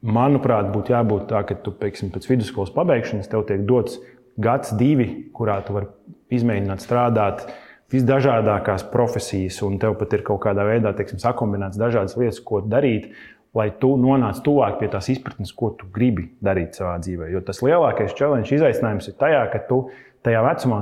manuprāt, 0.01 0.71
būtu 0.73 0.95
jābūt 0.95 1.27
tā, 1.33 1.43
ka 1.47 1.55
tu 1.55 1.75
teiksim, 1.77 2.13
pēc 2.15 2.29
vidusskolas 2.31 2.71
pabeigšanas 2.71 3.29
tev 3.29 3.45
tiek 3.49 3.67
dots 3.69 3.99
gads, 4.41 4.73
divi, 4.77 5.31
kurā 5.35 5.61
tu 5.67 5.77
vari 5.77 5.91
izmēģināt 6.31 6.85
strādāt 6.85 7.45
visdažādākās 7.91 8.87
profesijas, 8.93 9.61
un 9.67 9.81
tev 9.83 9.97
pat 9.99 10.15
ir 10.17 10.25
kaut 10.27 10.43
kādā 10.45 10.65
veidā 10.69 10.95
teiksim, 10.97 11.21
sakombinēts 11.23 11.81
dažādas 11.81 12.17
lietas, 12.21 12.43
ko 12.47 12.63
darīt 12.63 13.11
lai 13.57 13.71
tu 13.83 13.95
nonāc 13.99 14.39
tuvāk 14.47 14.79
pie 14.81 14.89
tās 14.93 15.11
izpratnes, 15.11 15.53
ko 15.57 15.73
tu 15.79 15.89
gribi 15.91 16.29
darīt 16.45 16.79
savā 16.79 16.97
dzīvē. 17.03 17.31
Jo 17.35 17.43
tas 17.47 17.63
lielākais 17.67 18.15
challenge, 18.19 18.53
izaicinājums 18.55 19.11
ir 19.11 19.17
tajā, 19.19 19.43
ka 19.51 19.63
tu 19.67 19.81
tajā 20.27 20.43
vecumā, 20.47 20.81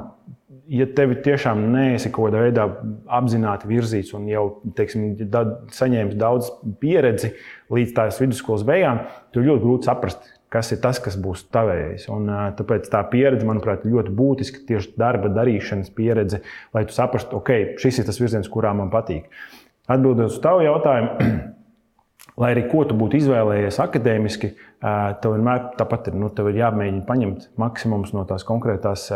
ja 0.69 0.85
tevi 0.93 1.17
tiešām 1.25 1.63
neesi 1.73 2.11
kaut 2.13 2.29
kādā 2.29 2.43
veidā 2.45 2.67
apzināti 3.19 3.71
virzīts 3.71 4.13
un 4.17 4.27
jau 4.29 4.45
teiksim, 4.77 5.15
da, 5.33 5.45
saņēmis 5.73 6.19
daudz 6.21 6.51
pieredzi 6.83 7.33
līdz 7.73 7.95
tās 7.97 8.21
vidusskolas 8.21 8.67
beigām, 8.69 9.07
tad 9.33 9.49
ļoti 9.49 9.65
grūti 9.65 9.89
saprast, 9.89 10.29
kas 10.53 10.73
ir 10.73 10.81
tas, 10.85 11.01
kas 11.03 11.19
būs 11.21 11.45
tavējais. 11.53 12.09
Un, 12.13 12.31
tāpēc 12.59 12.89
tā 12.93 13.03
pieredze, 13.13 13.47
manuprāt, 13.49 13.85
ir 13.85 13.97
ļoti 13.97 14.15
būtiska 14.17 14.65
tieši 14.69 14.95
darba 15.01 15.31
darīšanas 15.33 15.93
pieredze, 15.95 16.43
lai 16.77 16.87
tu 16.89 16.97
saprastu, 16.97 17.41
ok, 17.41 17.79
šis 17.83 18.01
ir 18.01 18.09
tas 18.09 18.21
virziens, 18.21 18.51
kurā 18.53 18.73
man 18.77 18.93
patīk. 18.93 19.29
Atbildot 19.89 20.33
uz 20.33 20.41
tavu 20.45 20.65
jautājumu, 20.65 21.29
lai 22.41 22.55
arī 22.55 22.67
ko 22.73 22.85
tu 22.89 22.97
būtu 22.99 23.21
izvēlējies 23.21 23.81
akadēmiski, 23.85 24.55
tev 24.79 25.35
vienmēr 25.35 25.65
tāpat 25.79 26.11
ir, 26.11 26.17
nu, 26.21 26.29
ir 26.31 26.59
jāmēģina 26.61 27.05
paņemt 27.09 27.47
maksimums 27.59 28.13
no 28.15 28.23
tās 28.29 28.45
konkrētās 28.47 29.09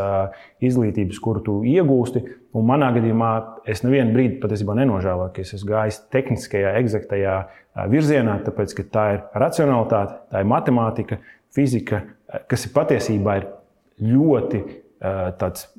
izglītības, 0.64 1.20
kuru 1.22 1.42
tu 1.46 1.58
iegūsti. 1.68 2.24
Un 2.58 2.66
manā 2.68 2.90
gadījumā 2.96 3.30
es 3.70 3.84
nevienu 3.86 4.14
brīdi 4.16 4.40
patiesībā 4.42 4.74
nenožēloju, 4.80 5.32
ka 5.36 5.44
es 5.44 5.54
esmu 5.56 5.70
gājis 5.70 6.00
tehniskajā, 6.12 6.74
eksaktajā 6.82 7.36
virzienā, 7.92 8.40
tāpēc 8.46 8.74
ka 8.80 8.88
tā 8.96 9.06
ir 9.14 9.22
racionalitāte, 9.44 10.18
tā 10.34 10.42
ir 10.42 10.50
matemātika, 10.50 11.20
fizika, 11.54 12.02
kas 12.50 12.66
ir 12.66 12.74
patiesībā 12.74 13.38
ir 13.38 13.48
ļoti 14.02 14.64
tāds 15.38 15.70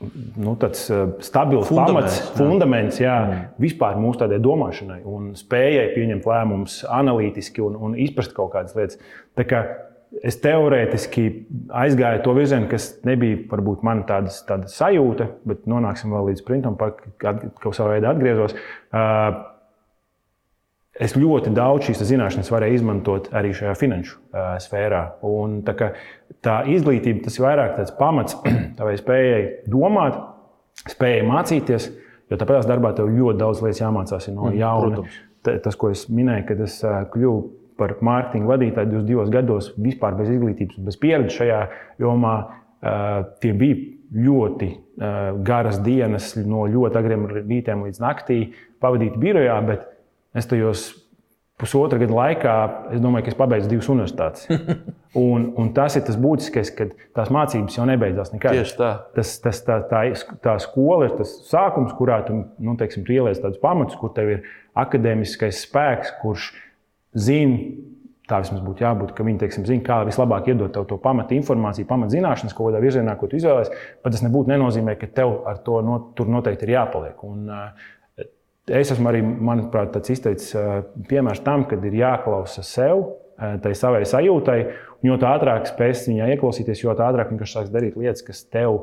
nu, 0.00 0.54
tāds 0.60 0.86
uh, 0.92 1.10
stabils 1.24 1.68
fundaments, 1.68 2.16
pamats, 2.16 2.38
fundaments 2.38 3.00
jā, 3.02 3.16
mm. 3.20 3.44
vispār 3.60 3.98
mūsu 4.00 4.22
tādai 4.22 4.40
domāšanai 4.42 5.02
un 5.08 5.30
spējai 5.38 5.90
pieņemt 5.96 6.28
lēmumus 6.30 6.80
analītiski 6.88 7.64
un, 7.64 7.76
un 7.76 7.96
izprast 8.00 8.32
kaut 8.36 8.54
kādas 8.54 8.76
lietas. 8.78 9.00
Tā 9.36 9.46
kā 9.48 9.62
es 10.26 10.40
teorētiski 10.42 11.26
aizgāju 11.82 12.24
to 12.24 12.34
virzienu, 12.36 12.68
kas 12.70 12.90
nebija 13.06 13.44
varbūt 13.52 13.84
mana 13.86 14.06
tādas, 14.08 14.40
tāda 14.48 14.70
sajūta, 14.72 15.28
bet 15.46 15.68
nonāksim 15.70 16.16
vēl 16.16 16.32
līdz 16.32 16.44
printam, 16.48 16.80
kaut 17.20 17.76
savā 17.76 17.96
veidā 17.96 18.14
atgriezos. 18.14 18.56
Uh, 18.90 19.44
es 21.00 21.14
ļoti 21.16 21.52
daudz 21.56 21.88
šīs 21.88 22.02
zināšanas 22.10 22.50
varēju 22.52 22.80
izmantot 22.80 23.30
arī 23.36 23.52
šajā 23.56 23.76
finanšu 23.78 24.16
uh, 24.16 24.56
sfērā. 24.62 25.04
Un, 25.28 25.60
tā, 25.66 25.92
tā 26.44 26.60
izglītība 26.72 27.24
tas 27.26 27.38
ir 27.38 27.46
vairāk 27.46 27.76
tāds 27.78 27.94
pamats 27.98 28.36
tavai 28.78 28.96
spējai 29.00 29.42
domāt, 29.70 30.18
spējai 30.90 31.26
mācīties, 31.28 31.88
jo 32.30 32.40
tāpēc 32.40 32.68
darbā 32.68 32.94
tev 32.96 33.10
ļoti 33.12 33.40
daudz 33.40 33.62
lietas 33.64 33.82
jāmācās 33.82 34.28
no 34.32 34.48
mm, 34.48 34.58
jauna. 34.60 35.04
Mm, 35.04 35.60
tas, 35.64 35.78
ko 35.80 35.92
es 35.94 36.06
minēju, 36.12 36.46
kad 36.50 36.64
es 36.66 36.80
kļuvu 37.14 37.40
par 37.80 37.96
mārketinga 38.04 38.50
vadītāju 38.50 38.92
22 38.92 39.32
gados, 39.32 39.70
vispār 39.80 40.18
bez 40.18 40.28
izglītības, 40.34 40.82
bez 40.84 40.98
pieredzes 41.00 41.38
šajā 41.40 41.60
jomā, 42.02 42.34
tie 43.40 43.54
bija 43.56 43.78
ļoti 44.20 44.68
garas 45.46 45.78
dienas, 45.84 46.34
no 46.44 46.66
ļoti 46.68 47.00
agriem 47.00 47.24
rītiem 47.38 47.86
līdz 47.86 48.02
naktī 48.02 48.42
pavadīt 48.82 49.16
birojā. 49.20 49.56
Bet 49.64 49.88
Es 50.34 50.46
tajos 50.46 50.90
pusotra 51.60 51.98
gada 52.00 52.16
laikā, 52.16 52.54
es 52.96 53.02
domāju, 53.02 53.26
ka 53.26 53.32
es 53.32 53.36
pabeidzu 53.38 53.68
divas 53.70 53.88
universitātes. 53.92 54.46
un, 55.26 55.50
un 55.60 55.70
tas 55.76 55.96
ir 55.98 56.04
tas 56.06 56.16
būtiskais, 56.20 56.72
ka 56.76 56.88
tās 57.16 57.30
mācības 57.34 57.76
jau 57.76 57.86
nebeidzās 57.88 58.32
nekad. 58.34 58.56
Tieši 58.56 58.78
tā. 58.78 58.90
Tas, 59.16 59.34
tas, 59.44 59.60
tā, 59.66 59.80
tā, 59.90 60.02
tā 60.44 60.56
skola 60.64 61.10
ir 61.10 61.14
tas 61.20 61.36
sākums, 61.50 61.92
kurā 61.98 62.22
tu, 62.26 62.40
nu, 62.62 62.76
teiksim, 62.80 63.04
tu 63.06 63.16
ieliec 63.16 63.40
tādus 63.42 63.60
pamatus, 63.62 63.98
kur 64.00 64.14
tev 64.16 64.32
ir 64.38 64.50
akadēmiskais 64.80 65.64
spēks, 65.66 66.16
kurš 66.22 66.50
zina. 67.28 67.86
Tā 68.30 68.38
vismaz 68.44 68.60
būtu 68.62 68.84
jābūt, 68.84 69.10
ka 69.16 69.24
viņi 69.26 69.40
teiksim, 69.40 69.64
zina, 69.66 69.82
kā 69.82 69.96
vislabāk 70.06 70.52
iedot 70.52 70.70
tev 70.70 70.84
to 70.86 71.00
pamatu 71.02 71.34
informāciju, 71.34 71.88
pamatu 71.88 72.14
zināšanas, 72.14 72.54
kaut 72.54 72.68
kādā 72.68 72.78
virzienā, 72.84 73.16
ko 73.18 73.26
tu 73.26 73.40
izvēlējies. 73.40 73.72
Bet 74.04 74.14
tas 74.14 74.22
nebūtu 74.22 74.52
nenozīmē, 74.52 74.94
ka 75.00 75.08
tev 75.16 75.40
ar 75.50 75.58
to 75.66 75.80
no, 75.82 75.96
tur 76.14 76.30
noteikti 76.30 76.68
ir 76.68 76.76
jāpaliek. 76.76 77.24
Un, 77.26 77.48
uh, 77.50 77.88
Es 78.68 78.92
esmu 78.92 79.08
arī, 79.10 79.22
manuprāt, 79.24 79.94
tāds 79.94 80.12
izteicis 80.12 80.52
piemērs 81.08 81.40
tam, 81.46 81.64
kad 81.70 81.84
ir 81.88 81.96
jāklausa 82.02 82.62
sev, 82.66 83.06
tai 83.64 83.72
savai 83.78 84.04
sajūtai. 84.06 84.60
Jo 85.06 85.16
ātrāk 85.16 85.70
spēs 85.70 86.04
viņā 86.10 86.28
ieklausīties, 86.34 86.82
jo 86.82 86.92
ātrāk 86.92 87.32
viņš 87.32 87.54
sāks 87.54 87.72
darīt 87.72 87.96
lietas, 87.96 88.24
kas 88.26 88.42
tev, 88.52 88.82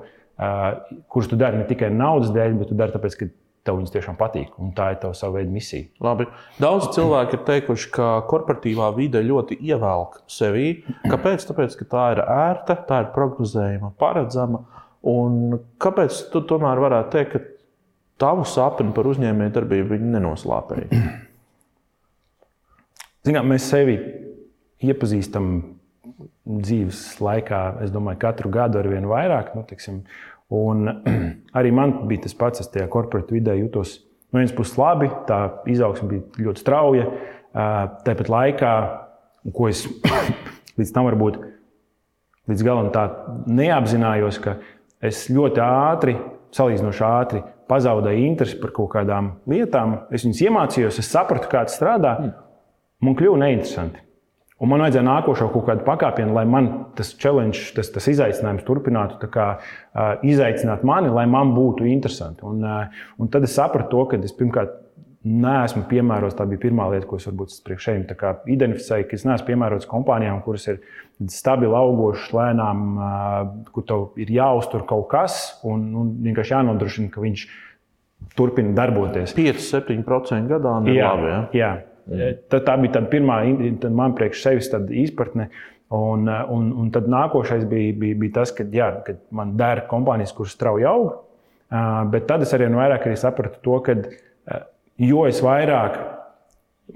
kuras 1.14 1.30
tu 1.30 1.38
dari 1.38 1.62
ne 1.62 1.68
tikai 1.70 1.92
naudas 1.94 2.34
dēļ, 2.34 2.58
bet 2.58 2.72
tu 2.72 2.78
dari 2.80 2.96
tāpēc, 2.96 3.20
ka 3.20 3.30
tev 3.68 3.78
viņas 3.82 3.94
tiešām 3.94 4.18
patīk. 4.20 4.54
Un 4.64 4.72
tā 4.76 4.94
ir 4.94 5.02
tava 5.02 5.16
sava 5.18 5.38
veida 5.38 5.52
misija. 5.52 5.90
Labi. 6.04 6.26
Daudz 6.62 6.90
cilvēku 6.96 7.38
ir 7.38 7.44
teikuši, 7.50 7.92
ka 7.94 8.08
korporatīvā 8.30 8.90
vide 8.96 9.22
ļoti 9.26 9.60
ievelk 9.68 10.22
sevī. 10.32 10.70
Kāpēc? 11.06 11.46
Tāpēc, 11.50 11.76
ka 11.82 11.90
tā 11.92 12.06
ir 12.16 12.24
ērta, 12.24 12.80
tā 12.88 13.04
ir 13.04 13.12
prognozējama, 13.16 13.92
paredzama. 14.00 14.64
Un 15.08 15.60
kāpēc 15.84 16.24
tu 16.34 16.42
tomēr 16.48 16.82
varētu 16.82 17.14
teikt, 17.14 17.36
ka 17.36 17.57
tavu 18.22 18.46
sapni 18.50 18.94
par 18.96 19.10
uzņēmējdarbību 19.12 19.96
viņi 19.96 20.14
nenoslāpēja? 20.18 21.02
Zinām, 23.28 23.50
mēs 23.52 23.68
sevi 23.68 23.98
iepazīstam 24.88 25.52
dzīves 26.48 27.02
laikā, 27.24 27.62
es 27.84 27.92
domāju, 27.92 28.22
katru 28.22 28.52
gadu 28.54 28.80
ar 28.80 28.88
vien 28.92 29.08
vairāk. 29.10 29.52
Nu, 29.58 29.66
tiksim, 29.68 30.04
un 30.54 30.88
arī 31.58 31.74
man 31.76 31.98
bija 32.08 32.28
tas 32.28 32.38
pats, 32.38 32.64
es 32.64 32.72
tajā 32.74 32.88
korporatīvā 32.92 33.42
vidē 33.42 33.58
jutos 33.60 33.98
no 34.32 34.42
vienas 34.42 34.56
puses 34.56 34.78
labi, 34.80 35.10
tā 35.28 35.42
izaugsme 35.72 36.10
bija 36.12 36.48
ļoti 36.48 36.64
strauja. 36.64 37.10
Tāpat 38.08 38.32
laikā, 38.32 38.72
ko 39.56 39.70
es 39.72 39.86
līdz 40.80 40.96
tam 40.96 41.08
varbūt 41.10 41.40
līdz 42.48 42.64
galam 42.64 42.90
neapzinājos, 43.60 44.40
ka 44.44 44.58
es 45.04 45.26
ļoti 45.32 45.64
ātri, 45.64 46.16
salīdzinoši 46.56 47.08
ātri 47.08 47.44
pazaudēju 47.70 48.26
interesi 48.26 48.58
par 48.62 48.74
kaut 48.76 48.92
kādām 48.96 49.32
lietām, 49.50 50.02
es 50.14 50.26
viņas 50.26 50.44
iemācījos, 50.48 51.00
es 51.02 51.12
sapratu, 51.14 51.50
kā 51.52 51.66
tas 51.68 51.78
strādā, 51.80 52.18
man 53.04 53.18
kļuva 53.18 53.42
neinteresanti. 53.46 54.04
Un 54.58 54.72
man 54.72 54.82
vajadzēja 54.82 55.06
nākošo 55.06 55.52
kaut 55.54 55.68
kādu 55.68 55.84
pakāpienu, 55.86 56.34
lai 56.34 56.44
man 56.50 56.70
tas 56.98 57.12
challenge, 57.22 57.60
tas, 57.76 57.92
tas 57.94 58.08
izaicinājums 58.10 58.66
turpinātu 58.66 59.30
kā, 59.30 59.46
uh, 59.62 60.16
izaicināt 60.26 60.82
mani, 60.88 61.12
lai 61.14 61.28
man 61.30 61.54
būtu 61.54 61.86
interesanti. 61.86 62.42
Un, 62.48 62.64
uh, 62.66 63.04
un 63.22 63.30
tad 63.30 63.46
es 63.46 63.54
sapratu 63.54 63.92
to, 63.94 64.06
ka 64.10 64.22
es 64.26 64.34
pirmkārt 64.34 64.74
neesmu 65.28 65.84
piemērots. 65.90 66.38
Tā 66.38 66.48
bija 66.50 66.62
pirmā 66.68 66.88
lieta, 66.94 67.08
ko 67.10 67.20
es 67.20 67.28
varbūt 67.30 67.56
priekš 67.66 67.88
šeit 67.90 68.14
identificēju, 68.54 69.08
ka 69.10 69.18
es 69.18 69.26
neesmu 69.28 69.48
piemērots 69.52 69.90
kompānijām, 69.90 70.42
kuras 70.46 70.68
ir 70.72 70.82
stabili 71.34 71.76
augošas, 71.78 72.32
lēnām, 72.38 72.84
kur 73.74 73.86
tev 73.90 74.20
ir 74.22 74.34
jāuztur 74.38 74.86
kaut 74.90 75.08
kas 75.12 75.40
un, 75.68 75.88
un 75.98 76.12
vienkārši 76.26 76.56
jānodrošina, 76.56 77.12
ka 77.14 77.24
viņš 77.24 77.46
turpina 78.38 78.76
darboties. 78.78 79.36
5-7% 79.38 80.52
gadā 80.52 80.78
nelabi. 80.86 80.98
Jā, 80.98 81.14
ja? 81.28 81.40
jā. 81.58 81.72
Tā, 82.48 82.62
tā 82.64 82.78
bija 82.80 82.98
tā 82.98 83.04
pirmā 83.12 83.42
man 83.92 84.16
priekš 84.18 84.46
sevis 84.46 84.72
izpratne. 85.04 85.50
Un, 85.94 86.28
un, 86.28 86.72
un 86.76 86.88
tad 86.92 87.06
nākošais 87.08 87.64
bija, 87.68 87.94
bija, 87.96 88.16
bija 88.20 88.34
tas, 88.42 88.52
ka, 88.52 88.66
jā, 88.76 88.90
ka 89.06 89.16
man 89.36 89.54
dara 89.60 89.86
kompānijas, 89.88 90.34
kuras 90.36 90.56
strauji 90.58 90.88
aug. 90.88 91.14
Bet 92.12 92.28
tad 92.28 92.44
es 92.44 92.52
arī 92.56 92.68
vairāk 92.76 93.08
arī 93.08 93.16
sapratu 93.20 93.62
to, 93.64 93.78
ka 93.86 93.96
jo 95.02 95.26
es 95.30 95.42
vairāk 95.46 95.98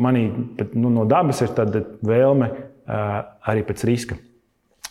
manī 0.02 0.28
pat, 0.58 0.76
nu, 0.78 0.92
no 0.94 1.06
dabas 1.10 1.42
ir 1.44 1.54
tāda 1.58 1.84
vēlme 2.06 2.50
arī 2.88 3.64
pēc 3.68 3.86
riska. 3.88 4.18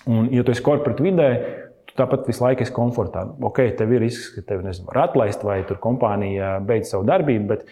Un, 0.09 0.31
ja 0.33 0.45
tu 0.45 0.55
esi 0.55 0.65
korporatīvā 0.65 1.11
vidē, 1.11 1.29
tu 1.89 1.97
tāpat 1.99 2.29
visu 2.29 2.45
laiku 2.45 2.65
esi 2.65 2.75
komfortā. 2.75 3.25
Ok, 3.47 3.63
tev 3.77 3.93
ir 3.93 4.05
risks, 4.05 4.31
ka 4.37 4.45
tevi 4.53 4.65
nezinu, 4.67 4.89
var 4.89 5.03
atlaist 5.09 5.43
vai 5.45 5.61
tur 5.69 5.81
kompānija 5.83 6.55
beidz 6.65 6.93
savu 6.93 7.05
darbību, 7.09 7.49
bet 7.51 7.67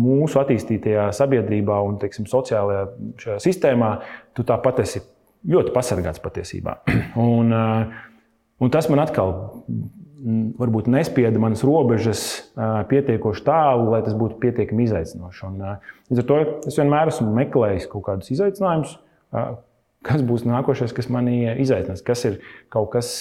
mūsu 0.00 0.40
attīstītajā 0.42 1.08
sabiedrībā 1.16 1.80
un 1.86 1.98
teiksim, 2.02 2.28
sociālajā 2.30 3.38
sistēmā, 3.42 3.94
tu 4.36 4.44
tāpat 4.46 4.82
esi 4.84 5.02
ļoti 5.50 5.72
pasargāts 5.74 6.22
patiesībā. 6.22 6.80
Un, 7.30 7.54
un 8.60 8.70
tas 8.72 8.86
man 8.92 9.00
atkal 9.02 9.32
varbūt 10.60 10.90
nespieda 10.92 11.40
manas 11.40 11.62
robežas 11.66 12.22
pietiekoši 12.90 13.44
tālu, 13.46 13.88
lai 13.94 14.02
tas 14.04 14.16
būtu 14.18 14.38
pietiekami 14.42 14.84
izaicinoši. 14.88 15.42
Un, 15.48 15.58
līdz 16.10 16.22
ar 16.22 16.28
to 16.28 16.38
es 16.68 16.78
vienmēr 16.80 17.12
esmu 17.12 17.32
meklējis 17.38 17.88
kaut 17.92 18.06
kādus 18.08 18.32
izaicinājumus, 18.34 18.96
kas 20.06 20.24
būs 20.26 20.46
nākošais, 20.48 20.94
kas 20.96 21.10
manī 21.12 21.42
izaicinās, 21.62 22.04
kas 22.04 22.24
ir 22.28 22.40
kaut 22.72 22.92
kas 22.94 23.12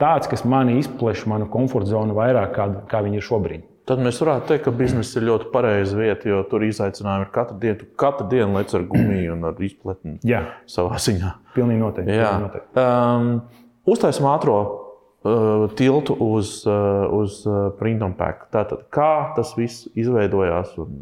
tāds, 0.00 0.30
kas 0.30 0.44
manī 0.46 0.78
izpleš 0.82 1.24
manu 1.30 1.48
komforta 1.50 1.92
zonu 1.92 2.16
vairāk, 2.16 2.54
kā, 2.54 2.68
kā 2.90 3.02
viņi 3.06 3.20
ir 3.20 3.26
šobrīd. 3.26 3.70
Tad 3.84 4.00
mēs 4.00 4.16
varētu 4.22 4.48
teikt, 4.48 4.62
ka 4.64 4.72
biznesa 4.72 5.18
ir 5.20 5.26
ļoti 5.28 5.50
pareiza 5.52 5.98
vieta, 5.98 6.24
jo 6.30 6.38
tur 6.48 6.62
izaicinājumi 6.64 7.26
ir 7.26 7.32
katru 7.34 7.58
dienu. 7.60 7.76
Tu 7.82 7.88
katru 8.00 8.24
dienu 8.30 8.56
lec 8.56 8.72
ar 8.72 8.86
gumiju 8.88 9.34
un 9.34 9.44
ar 9.50 9.60
izpletni 9.60 10.14
Jā. 10.24 10.40
savā 10.72 10.96
ziņā. 11.04 11.34
Pilnīgi 11.52 11.82
noteikti. 11.82 12.16
Jā. 12.16 12.30
Pilnīgi 12.30 12.46
noteikti. 12.46 12.80
Um, 12.80 13.66
uztaisim 13.92 14.30
ātrā 14.30 14.56
uh, 14.56 14.72
tiltu 15.76 16.16
uz, 16.20 16.56
uh, 16.68 17.04
uz 17.16 17.40
uh, 17.48 17.70
print 17.78 18.04
un 18.04 18.12
pack. 18.18 18.48
Tātad, 18.52 18.84
kā 18.92 19.34
tas 19.36 19.54
viss 19.56 19.86
izveidojās 19.96 20.74
un 20.82 20.98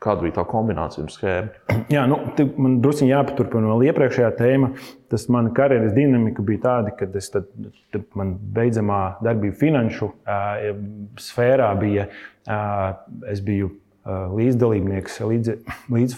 kāda 0.00 0.24
bija 0.24 0.38
tā 0.38 0.44
kombinācija 0.48 1.04
un 1.04 1.12
schēma? 1.12 1.74
Jā, 1.94 2.06
nu, 2.10 2.18
man 2.60 2.78
druskuļi 2.82 3.12
jāpaturpina 3.12 3.70
vēl 3.72 3.86
iepriekšējā 3.90 4.30
tēma. 4.38 4.72
Tas 5.12 5.26
mana 5.32 5.52
karjeras 5.54 5.94
dinamika 5.96 6.44
bija 6.46 6.64
tāda, 6.64 6.94
ka 6.96 7.08
es 7.18 7.30
tad, 7.34 7.50
tad 7.94 8.06
man 8.18 8.34
beidzamā 8.56 9.02
darbība 9.24 9.58
finanšu 9.60 10.10
uh, 10.10 10.72
sfērā 11.20 11.70
bija. 11.80 12.08
Uh, 12.50 12.94
es 13.30 13.42
biju 13.44 13.68
uh, 13.70 14.30
līdzdalībnieks, 14.34 15.20
līdz, 15.30 15.58
līdz 15.92 16.16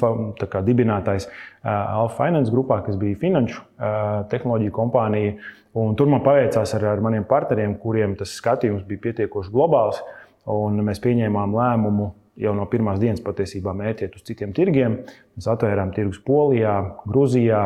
dibinātājs 0.69 1.29
uh, 1.29 1.73
Alfa 1.73 2.23
Finance 2.23 2.55
grupā, 2.55 2.81
kas 2.87 3.01
bija 3.01 3.19
finanšu 3.21 3.61
uh, 3.61 4.23
tehnoloģiju 4.33 4.77
kompānija. 4.79 5.37
Un 5.79 5.95
tur 5.97 6.11
man 6.13 6.21
paveicās 6.25 6.75
ar, 6.77 6.85
ar 6.91 7.01
maniem 7.05 7.25
partneriem, 7.29 7.79
kuriem 7.81 8.17
tas 8.19 8.35
skatījums 8.37 8.85
bija 8.89 9.07
pietiekoši 9.07 9.53
globāls. 9.55 10.03
Mēs 10.45 11.01
pieņēmām 11.01 11.55
lēmumu 11.57 12.11
jau 12.43 12.53
no 12.57 12.67
pirmās 12.69 13.01
dienas 13.01 13.23
patiesībā 13.25 13.73
mērķiet 13.77 14.17
uz 14.17 14.25
citiem 14.27 14.53
tirgiem. 14.57 14.99
Mēs 15.37 15.49
atvērām 15.53 15.93
tirgus 15.97 16.21
Polijā, 16.27 16.75
Grūzijā, 17.09 17.63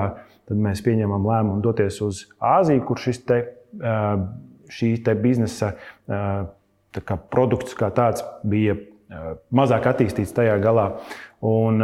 tad 0.46 0.62
mēs 0.62 0.82
pieņēmām 0.86 1.26
lēmumu 1.26 1.62
doties 1.64 1.98
uz 2.04 2.24
Āziju, 2.38 2.84
kur 2.86 3.00
šis 3.02 3.22
te, 3.26 3.40
šī 4.78 4.92
te 5.06 5.16
biznesa 5.18 5.72
kā 6.06 7.16
produkts 7.32 7.74
kā 7.78 7.90
tāds 7.94 8.24
bija 8.46 8.76
mazāk 9.54 9.90
attīstīts 9.90 10.34
tajā 10.36 10.56
galā. 10.62 10.92
Un, 11.46 11.82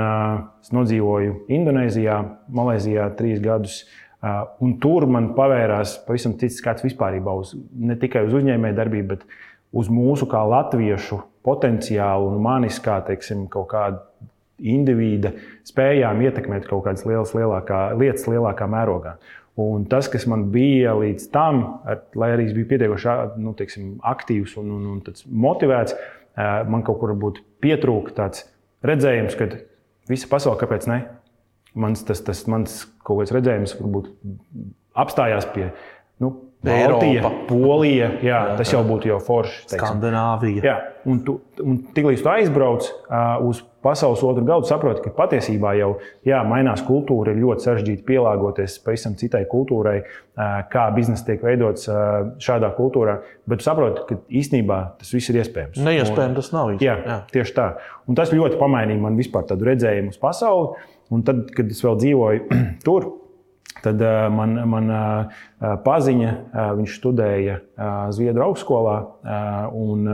es 0.62 0.73
nodzīvoju 0.75 1.45
Indonēzijā, 1.52 2.23
Malaisijā 2.55 3.11
trīs 3.19 3.43
gadus. 3.43 3.83
Un 4.23 4.76
tur 4.79 5.09
man 5.11 5.33
pavērās 5.35 5.97
pavisam 6.07 6.37
cits 6.38 6.61
skats 6.62 6.85
vispār 6.87 7.17
uz 7.33 7.57
ne 7.75 7.97
tikai 7.99 8.23
uz 8.29 8.37
uzņēmējdarbību, 8.38 9.09
bet 9.17 9.25
uz 9.75 9.88
mūsu 9.91 10.29
kā 10.31 10.45
latviešu 10.47 11.19
potenciālu 11.43 12.29
un 12.31 12.43
manis 12.45 12.79
kā 12.83 13.00
teiksim, 13.07 13.49
kaut 13.50 13.73
kādu 13.73 13.99
individu 14.62 15.33
spējām 15.67 16.21
ietekmēt 16.23 16.69
kaut 16.71 16.85
kādas 16.87 17.02
lielas, 17.09 17.33
lielākā, 17.35 17.81
lietas 17.99 18.29
lielākā 18.31 18.69
mērogā. 18.71 19.17
Un 19.59 19.85
tas, 19.91 20.07
kas 20.09 20.25
man 20.31 20.47
bija 20.55 20.95
līdz 20.97 21.26
tam, 21.35 21.62
ar, 21.85 22.05
lai 22.17 22.31
arī 22.37 22.47
es 22.49 22.55
biju 22.57 22.71
pietiekoši 22.71 23.17
nu, 23.43 23.57
teiksim, 23.59 23.97
aktīvs 24.12 24.55
un, 24.62 24.71
un, 24.79 24.87
un 24.95 25.02
motivēts, 25.49 25.97
man 26.73 26.87
kaut 26.87 27.02
kur 27.02 27.17
pietrūka 27.61 28.14
tāds 28.17 28.47
redzējums, 28.87 29.37
ka 29.37 29.50
visa 30.09 30.31
pasaule, 30.31 30.61
kāpēc 30.62 30.88
ne? 30.88 31.02
Mans, 31.75 32.02
tas, 32.05 32.21
tas 32.21 32.43
mans 32.52 32.83
kaut 33.07 33.23
kāds 33.23 33.33
redzējums 33.33 33.76
varbūt 33.79 34.11
apstājās 35.02 35.47
pie 35.55 35.71
nu, 36.21 36.35
Baltija, 36.62 37.31
Polija, 37.49 38.09
jā, 38.23 38.40
tas 38.59 38.71
jau 38.71 38.85
būtu 38.87 39.11
jau 39.11 39.19
forši. 39.23 39.64
Teiksim. 39.64 39.81
Skandināvija. 39.81 40.62
Jā, 40.62 40.75
un, 41.11 41.19
tu, 41.26 41.40
un 41.59 41.81
tiklīdz 41.97 42.23
tu 42.23 42.31
aizbrauc 42.31 42.87
uh, 42.87 43.42
uz 43.49 43.64
pasaules 43.83 44.23
otru 44.23 44.45
galdu, 44.47 44.69
saproti, 44.71 45.02
ka 45.02 45.11
patiesībā 45.16 45.73
jau 45.81 45.88
jā, 46.28 46.39
mainās 46.47 46.84
kultūra, 46.86 47.34
ir 47.34 47.43
ļoti 47.43 47.67
sarežģīti 47.67 48.06
pielāgoties 48.06 48.76
pavisam 48.84 49.17
citai 49.19 49.43
kultūrai, 49.50 49.97
uh, 50.04 50.60
kā 50.71 50.84
biznesa 50.95 51.26
tiek 51.32 51.43
veidots 51.43 51.91
uh, 51.91 52.30
šādā 52.43 52.71
kultūrā. 52.78 53.19
Bet 53.50 53.67
saproti, 53.67 54.06
ka 54.06 54.21
īstenībā 54.30 54.78
tas 55.00 55.10
viss 55.17 55.32
ir 55.32 55.41
iespējams. 55.43 55.82
Neiespējams 55.82 56.39
tas 56.39 56.52
nav. 56.54 56.76
Jā, 56.78 56.95
jā, 57.02 57.19
tieši 57.34 57.56
tā. 57.58 57.73
Un 58.06 58.19
tas 58.19 58.30
ļoti 58.30 58.60
pamainīja 58.63 59.02
man 59.02 59.19
vispār 59.19 59.50
tādu 59.50 59.67
redzējumu 59.73 60.15
uz 60.15 60.23
pasauli. 60.23 60.76
Un 61.13 61.26
tad, 61.26 61.50
kad 61.52 61.69
es 61.75 61.82
vēl 61.84 61.99
dzīvoju 62.00 62.63
tur, 62.86 63.10
Tad 63.82 64.02
uh, 64.02 64.26
man, 64.30 64.54
man 64.71 64.92
uh, 64.95 65.40
paziņa, 65.84 66.32
uh, 66.32 66.73
viņš 66.78 66.99
studēja 67.00 67.58
Zviedru 68.14 68.47
augstskolā. 68.47 68.97
Un, 69.75 70.06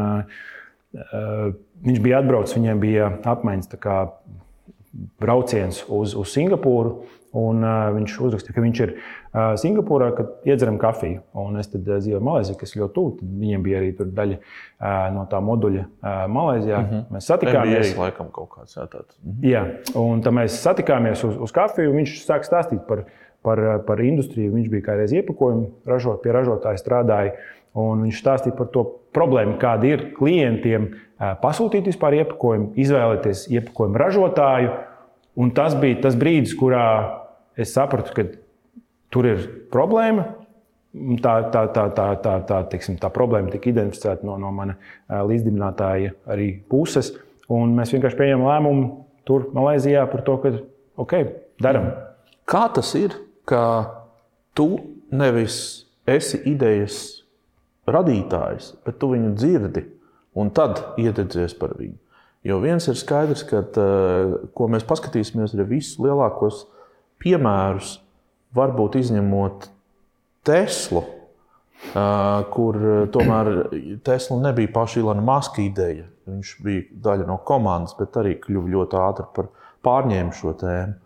viņš 1.84 1.98
bija 2.00 2.22
atbraucis, 2.22 2.56
viņiem 2.56 2.80
bija 2.80 3.10
apmaiņas 3.28 3.68
brauciens 5.20 5.84
uz, 5.88 6.16
uz 6.16 6.32
Singapūru. 6.32 6.98
Un, 7.36 7.60
uh, 7.60 7.90
viņš 7.92 8.12
uzrakstīja, 8.24 8.54
ka 8.56 8.62
viņš 8.64 8.78
ir 8.80 8.92
uh, 8.94 9.50
Singapūrā, 9.60 10.06
kad 10.16 10.48
iedzeram 10.48 10.78
kafiju. 10.80 11.20
Un 11.36 11.58
es 11.60 11.68
tad 11.68 11.84
uh, 11.84 11.98
dzīvoju 12.00 12.24
Malaisijā, 12.24 12.56
kas 12.56 12.72
ļoti 12.72 12.94
tuvu. 12.96 13.28
Viņiem 13.42 13.66
bija 13.66 13.82
arī 13.82 13.90
daļa 14.00 14.38
uh, 14.38 14.86
no 15.12 15.26
tā 15.28 15.42
moduļa 15.44 15.82
uh, 15.84 16.22
Malaisijā. 16.32 16.80
Mm 16.80 16.88
-hmm. 16.88 17.04
Mēs 17.12 17.28
satikāmies. 17.28 17.90
Tas 17.92 18.00
laikam 18.00 18.32
kaut 18.32 18.48
kāds 18.56 18.78
tāds. 18.80 19.12
Mm 19.20 19.32
-hmm. 19.32 19.50
Jā, 19.52 19.62
un 20.00 20.24
tad 20.24 20.32
mēs 20.40 20.56
satikāmies 20.56 21.24
uz, 21.28 21.36
uz 21.36 21.52
kafiju. 21.52 21.92
Viņš 22.00 22.16
sāk 22.24 22.48
stāstīt 22.48 22.80
par 22.88 23.04
viņu 23.04 23.27
par, 23.48 23.64
par 23.88 24.02
industriju. 24.04 24.52
Viņš 24.54 24.72
bija 24.72 24.90
kādreiz 24.90 25.14
iepakojumu 25.16 25.88
ražot, 25.88 26.20
pie 26.24 26.34
ražotāja 26.36 26.80
strādāja. 26.80 27.36
Viņš 27.78 28.20
stāstīja 28.20 28.56
par 28.58 28.70
to 28.74 28.84
problēmu, 29.16 29.56
kāda 29.60 29.92
ir 29.92 30.08
klientiem 30.16 30.90
pasūtīt 31.42 31.88
vispār 31.90 32.20
iepakojumu, 32.20 32.72
izvēlēties 32.78 33.46
iepakojumu 33.54 34.00
ražotāju. 34.02 34.74
Un 35.38 35.52
tas 35.54 35.76
bija 35.78 36.00
tas 36.02 36.18
brīdis, 36.18 36.56
kurā 36.58 36.84
es 37.58 37.72
sapratu, 37.76 38.14
ka 38.16 38.26
tur 39.14 39.30
ir 39.30 39.46
problēma. 39.72 40.26
Tā, 41.22 41.34
tā, 41.52 41.66
tā, 41.70 41.84
tā, 41.94 42.06
tā, 42.24 42.34
tā, 42.48 42.58
tiksim, 42.72 42.96
tā 42.98 43.10
problēma 43.12 43.52
tika 43.52 43.68
identificēta 43.70 44.26
no, 44.26 44.38
no 44.40 44.50
mana 44.56 44.74
līdzdibinātāja 45.28 46.14
arī 46.32 46.48
puses. 46.70 47.12
Un 47.52 47.76
mēs 47.76 47.92
vienkārši 47.94 48.18
pieņēmām 48.18 48.48
lēmumu 48.48 48.88
tur, 49.28 49.46
Malaisijā, 49.54 50.06
par 50.10 50.24
to, 50.26 50.38
ka 50.42 50.52
ok, 51.04 51.14
darām. 51.62 51.92
Kā 52.48 52.64
tas 52.72 52.90
ir? 52.98 53.14
Ka 53.48 53.64
tu 54.56 54.68
nevis 55.14 55.86
esi 56.08 56.40
idejas 56.50 56.98
radītājs, 57.88 58.74
bet 58.84 58.98
tu 59.00 59.12
viņu 59.14 59.32
dzirdi 59.36 59.84
un 60.38 60.52
tad 60.54 60.82
iededzies 61.00 61.56
par 61.58 61.74
viņu. 61.78 61.96
Jo 62.46 62.60
viens 62.62 62.84
ir 62.88 62.96
skaidrs, 62.96 63.42
ka, 63.48 63.64
ko 64.54 64.68
mēs 64.70 64.86
paskatīsimies, 64.88 65.56
ir 65.56 65.66
visus 65.68 65.98
lielākos 66.00 66.66
piemērus, 67.22 67.98
varbūt 68.56 69.00
izņemot 69.00 69.68
Teslu, 70.48 71.02
kur 72.54 72.78
tomēr 73.12 73.50
Tesla 74.06 74.38
nebija 74.46 74.70
paša 74.74 75.02
Ilona 75.02 75.24
Maska 75.24 75.60
ideja. 75.64 76.06
Viņš 76.28 76.54
bija 76.64 76.86
daļa 77.08 77.26
no 77.28 77.38
komandas, 77.48 77.96
bet 77.98 78.16
arī 78.20 78.36
kļuva 78.40 78.72
ļoti 78.76 78.98
ātri 79.02 79.26
par 79.36 79.50
pārņēmu 79.84 80.36
šo 80.38 80.54
tēmu. 80.62 80.96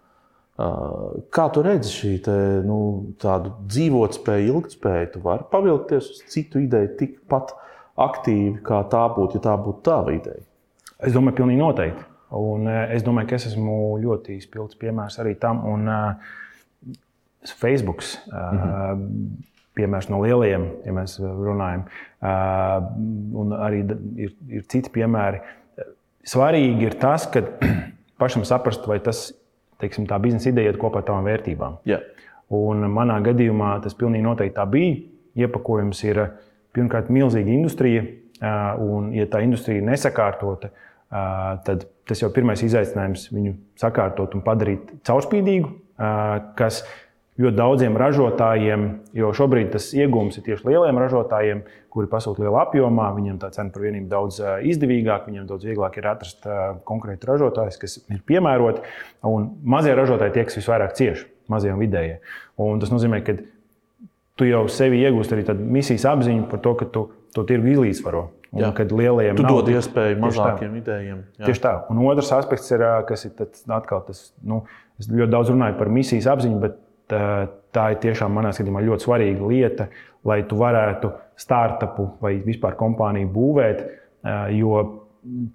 Kā 1.32 1.48
tu 1.54 1.62
redzi 1.64 1.90
šī 1.92 2.12
te, 2.26 2.36
nu, 2.66 2.78
dzīvotspēja, 3.18 4.46
ilgspēja? 4.52 5.10
Tu 5.14 5.22
vari 5.24 5.46
pavilkties 5.52 6.10
uz 6.12 6.22
citu 6.32 6.62
ideju 6.62 6.94
tikpat 7.00 7.54
aktīvi, 8.02 8.60
kā 8.66 8.82
tā 8.92 9.04
būtu, 9.14 9.38
ja 9.38 9.46
tā 9.50 9.56
būtu 9.60 9.84
tava 9.86 10.14
ideja. 10.16 10.44
Es 11.02 11.14
domāju, 11.16 11.40
pilnīgi 11.40 11.60
noteikti. 11.60 12.08
Un 12.32 12.68
es 12.70 13.04
domāju, 13.04 13.28
ka 13.28 13.36
es 13.36 13.50
esmu 13.50 13.98
ļoti 14.00 14.38
spilgts 14.40 14.78
piemērs 14.80 15.18
arī 15.20 15.34
tam. 15.40 15.64
Un, 15.68 15.88
uh, 15.90 16.38
Facebook, 17.58 17.98
uh, 17.98 18.52
mm 18.52 18.58
-hmm. 18.58 19.02
piemērs 19.74 20.08
no 20.08 20.22
lielajiem, 20.22 20.66
ja 20.84 20.92
mēs 20.92 21.18
runājam, 21.20 21.84
uh, 22.22 22.84
un 23.40 23.52
arī 23.52 23.82
ir, 24.16 24.32
ir 24.48 24.62
citi 24.68 24.90
piemēri. 24.90 25.40
Svarīgi 26.24 26.82
ir 26.82 26.94
tas, 26.94 27.26
ka 27.26 27.42
pašam 28.20 28.44
saprast, 28.44 28.86
vai 28.86 29.00
tas 29.00 29.32
teiksim, 29.82 30.06
tā 30.10 30.18
biznesa 30.22 30.50
ideja 30.52 30.72
iet 30.72 30.80
kopā 30.80 31.02
ar 31.02 31.08
tavām 31.10 31.28
vērtībām. 31.28 31.80
Yeah. 31.88 32.06
Un 32.52 32.84
manā 32.92 33.18
gadījumā 33.24 33.74
tas 33.84 33.96
pilnīgi 33.98 34.26
noteikti 34.26 34.56
tā 34.58 34.66
bija. 34.68 34.96
Iepakojums 35.42 36.02
ir 36.04 36.20
pirmkārt 36.76 37.08
milzīga 37.12 37.52
industrija, 37.52 38.02
un, 38.84 39.12
ja 39.16 39.24
tā 39.32 39.40
industrija 39.44 39.80
ir 39.80 39.86
nesakārtota, 39.88 40.68
tad 41.64 41.86
tas 42.08 42.20
jau 42.20 42.28
ir 42.28 42.34
pirmais 42.36 42.60
izaicinājums 42.64 43.28
viņu 43.32 43.54
sakārtot 43.80 44.34
un 44.36 44.44
padarīt 44.44 44.90
caurspīdīgu, 45.06 45.70
kas 46.58 46.82
ļoti 47.40 47.56
daudziem 47.56 47.96
ražotājiem, 47.96 48.82
jo 49.16 49.30
šobrīd 49.36 49.70
tas 49.72 49.88
iegūms 49.96 50.36
ir 50.36 50.44
tieši 50.48 50.68
lieliem 50.68 50.98
ražotājiem, 51.00 51.62
kuri 51.92 52.10
pasūta 52.10 52.44
lielā 52.44 52.66
apjomā. 52.66 53.08
Viņiem 53.16 53.38
tā 53.40 53.48
cena 53.54 53.72
par 53.72 53.86
vienību 53.86 54.10
daudz 54.10 54.40
izdevīgāka, 54.68 55.30
viņiem 55.30 55.48
daudz 55.48 55.64
vieglāk 55.68 55.96
ir 56.00 56.10
atrast 56.12 56.44
konkrētu 56.88 57.30
ražotāju, 57.30 57.78
kas 57.80 57.98
ir 58.02 58.20
piemēroti. 58.28 58.84
Un 59.28 59.48
mazie 59.64 59.96
ražotāji 59.96 60.36
tie, 60.36 60.46
kas 60.48 60.60
visvairāk 60.60 60.94
cieši. 60.98 61.28
mazie 61.52 61.72
un 61.72 61.80
vidējie. 61.82 62.20
Un 62.64 62.78
tas 62.80 62.92
nozīmē, 62.92 63.18
ka 63.26 63.34
tu 64.36 64.46
jau 64.46 64.62
sevi 64.72 65.02
iegūsti 65.02 65.34
arī 65.34 65.56
misijas 65.58 66.06
apziņu 66.08 66.46
par 66.48 66.62
to, 66.64 66.72
ka 66.80 66.86
tu 66.88 67.02
to 67.34 67.44
tirgu 67.48 67.72
izlīdzvaro. 67.74 68.28
Un, 68.52 68.60
jā. 68.60 68.68
kad 68.76 68.90
lielajiem 68.92 69.38
tu 69.38 69.48
dod 69.48 69.68
iespēju 69.72 70.18
mazākiem 70.20 70.74
idejiem. 70.76 71.20
Jā. 71.40 71.46
Tieši 71.48 71.62
tā. 71.64 71.70
Un 71.88 72.02
otrs 72.04 72.34
aspekts 72.36 72.68
ir, 72.74 72.82
kas 73.08 73.24
ir 73.24 73.38
atkal 73.72 74.02
tas, 74.04 74.26
nu, 74.44 74.58
es 75.00 75.08
ļoti 75.08 75.32
daudz 75.32 75.52
runāju 75.54 75.78
par 75.78 75.88
misijas 75.88 76.28
apziņu, 76.34 76.58
bet 76.60 76.76
tā 77.12 77.84
ir 77.92 78.00
tiešām 78.02 78.32
manā 78.34 78.52
skatījumā 78.54 78.82
ļoti 78.86 79.06
svarīga 79.06 79.48
lieta, 79.50 79.88
lai 80.28 80.42
tu 80.48 80.58
varētu 80.60 81.12
startupu 81.40 82.08
vai 82.22 82.36
vispār 82.44 82.76
kompāniju 82.78 83.30
būvēt. 83.32 83.84
Jo 84.54 84.82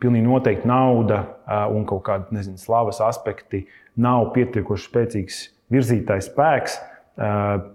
pilnīgi 0.01 0.27
noteikti 0.27 0.67
nauda 0.67 1.23
un 1.73 1.85
kaut 1.87 2.05
kāda 2.07 2.35
nezinu, 2.35 2.59
slavas 2.59 3.01
aspekti 3.03 3.65
nav 3.99 4.31
pietiekoši 4.35 4.89
spēcīgs 4.89 5.41
virzītājs 5.73 6.29
spēks, 6.31 6.77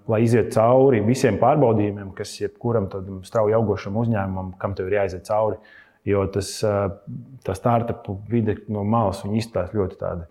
lai 0.09 0.21
iziet 0.25 0.53
cauri 0.55 1.03
visiem 1.05 1.39
pārbaudījumiem, 1.41 2.13
kas 2.17 2.35
jebkuram 2.41 2.89
tādam 2.93 3.21
strauji 3.27 3.57
augošam 3.59 3.97
uzņēmumam, 4.05 4.55
kam 4.61 4.77
tev 4.79 4.89
ir 4.89 5.01
jāiziet 5.01 5.27
cauri. 5.29 5.59
Jo 6.09 6.25
tas, 6.35 6.57
tā 7.47 7.55
startupu 7.55 8.17
vide 8.31 8.57
no 8.73 8.83
malas 8.83 9.21
izstāsta 9.23 9.77
ļoti 9.79 9.99
tāda 10.01 10.27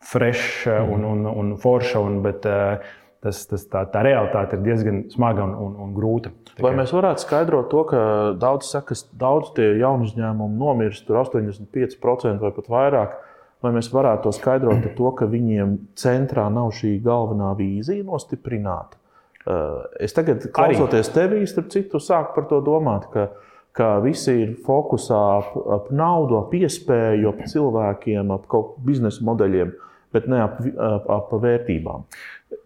fresh 0.00 0.66
mm. 0.66 0.92
un, 0.94 1.04
un, 1.04 1.26
un 1.28 1.54
forša, 1.60 2.00
un, 2.00 2.20
bet 2.24 2.44
tas, 2.44 3.42
tas, 3.46 3.64
tā, 3.68 3.84
tā 3.92 4.04
realitāte 4.06 4.56
ir 4.56 4.64
diezgan 4.64 5.02
smaga 5.12 5.44
un, 5.44 5.56
un, 5.66 5.74
un 5.84 5.96
grūta. 5.96 6.32
Tā 6.54 6.64
Vai 6.64 6.72
mēs 6.76 6.94
varētu 6.96 7.24
skaidrot 7.24 7.68
to, 7.72 7.82
ka 7.90 8.04
daudz 8.40 8.70
saka, 8.72 8.96
ka 8.96 9.20
daudz 9.20 9.52
tie 9.56 9.74
jaunu 9.80 10.08
uzņēmumu 10.08 10.56
nomirst, 10.60 11.04
tur 11.08 11.20
85% 11.22 12.40
vai 12.40 12.54
pat 12.56 12.72
vairāk? 12.72 13.18
Vai 13.60 13.74
mēs 13.76 13.90
varētu 13.92 14.24
to 14.24 14.32
skaidrot 14.32 14.86
ar 14.88 14.94
to, 14.96 15.10
ka 15.18 15.28
viņiem 15.28 15.76
centrā 16.00 16.46
nav 16.52 16.72
šī 16.78 16.94
galvenā 17.04 17.52
vīzija 17.58 18.06
nostiprināta? 18.08 18.96
Eh, 19.40 20.04
es 20.04 20.16
tagad, 20.16 20.44
klausoties 20.52 21.08
tevī, 21.14 21.44
starp 21.48 21.70
citu, 21.72 22.00
sāku 22.00 22.34
par 22.36 22.48
to 22.48 22.58
domāt, 22.64 23.06
ka, 23.12 23.30
ka 23.76 23.94
visi 24.04 24.34
ir 24.42 24.50
fokusā 24.66 25.20
ap, 25.38 25.54
ap 25.76 25.92
naudu, 25.96 26.36
ap 26.42 26.52
iespēju, 26.56 27.32
ap 27.32 27.46
cilvēkiem, 27.48 28.34
ap 28.36 28.44
kaut 28.50 28.74
kādiem 28.74 28.88
biznesa 28.90 29.24
modeļiem, 29.28 29.72
bet 30.12 30.28
ne 30.30 30.42
ap, 30.44 30.60
ap, 30.60 31.10
ap 31.10 31.32
vērtībām. 31.42 32.06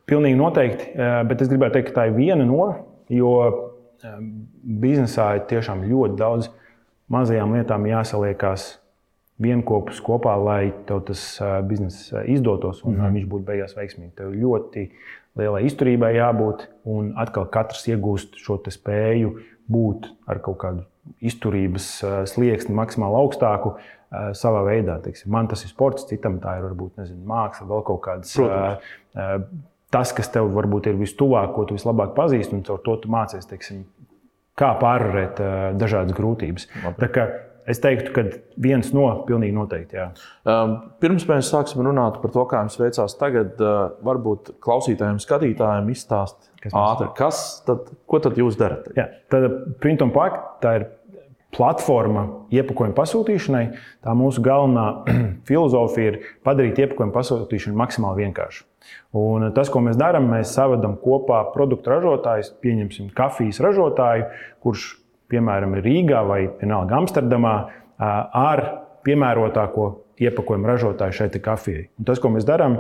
Pilnīgi 0.09 0.39
noteikti, 0.39 0.91
eh, 0.95 1.23
bet 1.29 1.43
es 1.43 1.51
gribētu 1.53 1.79
teikt, 1.79 1.93
ka 1.93 2.01
tā 2.01 2.07
ir 2.11 2.17
viena 2.19 2.45
no, 2.49 2.69
jo 3.13 3.35
eh, 3.45 4.17
biznesā 4.85 5.35
ir 5.39 5.47
tiešām 5.51 5.85
ļoti 5.89 6.19
daudz 6.21 6.51
mazajām 7.13 7.55
lietām 7.57 7.87
jāsaliekās 7.89 8.79
vienopus 9.41 10.01
kopā, 10.05 10.37
lai 10.39 10.73
tev 10.87 11.03
tas 11.09 11.21
bizness 11.67 12.13
izdotos 12.31 12.85
un 12.85 12.95
mm 12.95 13.01
-hmm. 13.01 13.15
viņš 13.19 13.29
būtu 13.29 13.45
beigās 13.45 13.77
veiksmīgs. 13.77 14.15
Tev 14.15 14.31
ļoti 14.33 14.91
lielai 15.37 15.65
izturībai 15.67 16.15
jābūt, 16.15 16.69
un 16.85 17.13
atkal 17.17 17.47
katrs 17.47 17.89
iegūst 17.89 18.39
šo 18.39 18.61
spēju 18.71 19.35
būt 19.71 20.09
ar 20.27 20.39
kaut 20.39 20.59
kādu 20.59 20.85
izturības 21.21 22.05
slieksni 22.31 22.75
maksimāli 22.75 23.19
augstāku. 23.21 23.75
Savā 24.39 24.65
veidā, 24.67 24.99
teiksim, 25.05 25.31
man 25.35 25.49
tas 25.51 25.65
ir 25.67 25.73
sports, 25.73 26.07
citam 26.11 26.41
tā 26.43 26.59
ir 26.59 26.67
varbūt 26.69 27.01
nezinu, 27.03 27.23
māksla, 27.31 27.69
vēl 27.71 27.87
kaut 27.89 28.03
kādas. 28.05 28.35
Protams. 28.37 29.55
Tas, 29.95 30.11
kas 30.11 30.27
tev 30.35 30.49
varbūt 30.51 30.89
ir 30.91 30.97
vistuvāk, 30.99 31.53
ko 31.55 31.69
tu 31.69 31.77
vislabāk 31.77 32.17
pazīsti, 32.17 32.57
un 32.57 32.63
caur 32.67 32.81
to 32.83 32.97
tu 33.03 33.11
mācies, 33.15 33.47
teiksim, 33.47 33.85
kā 34.59 34.73
pārvarēt 34.81 35.39
dažādas 35.79 36.17
grūtības. 36.17 36.67
Es 37.65 37.79
teiktu, 37.81 38.11
ka 38.13 38.23
viens 38.61 38.91
no 38.93 39.07
pilnīgi 39.25 39.55
noteikti. 39.57 39.97
Jā. 39.97 40.11
Pirms 41.01 41.25
mēs 41.31 41.49
sāksim 41.49 41.81
runāt 41.87 42.19
par 42.21 42.35
to, 42.35 42.43
kā 42.51 42.61
jums 42.61 42.77
veicās 42.77 43.15
tagad, 43.17 43.63
varbūt 44.05 44.51
klausītājiem, 44.67 45.17
skatītājiem 45.23 45.89
izstāst 45.95 46.51
ātri, 46.69 47.09
kas 47.17 47.41
tad, 47.65 47.89
ko 48.11 48.21
tad 48.21 48.37
jūs 48.37 48.59
darat? 48.61 48.91
Jā, 48.99 49.07
tad 49.33 49.49
Print 49.81 50.05
un 50.05 50.13
Pack 50.13 50.61
tā 50.61 50.75
ir 50.81 50.85
platforma 51.55 52.25
iepakojuma 52.55 52.97
pasūtīšanai. 52.97 53.65
Tā 54.05 54.15
mūsu 54.19 54.43
galvenā 54.45 54.87
filozofija 55.49 56.13
ir 56.13 56.21
padarīt 56.47 56.81
iepakojuma 56.83 57.15
pasūtīšanu 57.15 57.79
maksimāli 57.81 58.27
vienkāršu. 58.27 58.67
Un 59.17 59.49
tas, 59.57 59.71
ko 59.73 59.81
mēs 59.85 59.97
darām, 60.01 60.29
mēs 60.33 60.53
savedam 60.57 60.99
kopā 61.01 61.41
produktu 61.55 61.95
ražotājus, 61.95 62.53
pieņemsim 62.63 63.09
kafijas 63.17 63.63
ražotāju, 63.65 64.29
kurš 64.65 64.91
piemēram, 65.33 65.79
Rīgā 65.83 66.21
vai 66.29 66.41
vienalga 66.61 66.99
Amsterdamā, 67.01 67.55
ar 67.99 68.65
piemērotāko 69.07 69.89
iepakojumu 70.21 70.69
ražotāju 70.69 71.17
šeit 71.17 71.39
kafijai. 71.43 71.89
Un 71.99 72.09
tas, 72.09 72.21
ko 72.23 72.31
mēs 72.35 72.47
darām, 72.49 72.79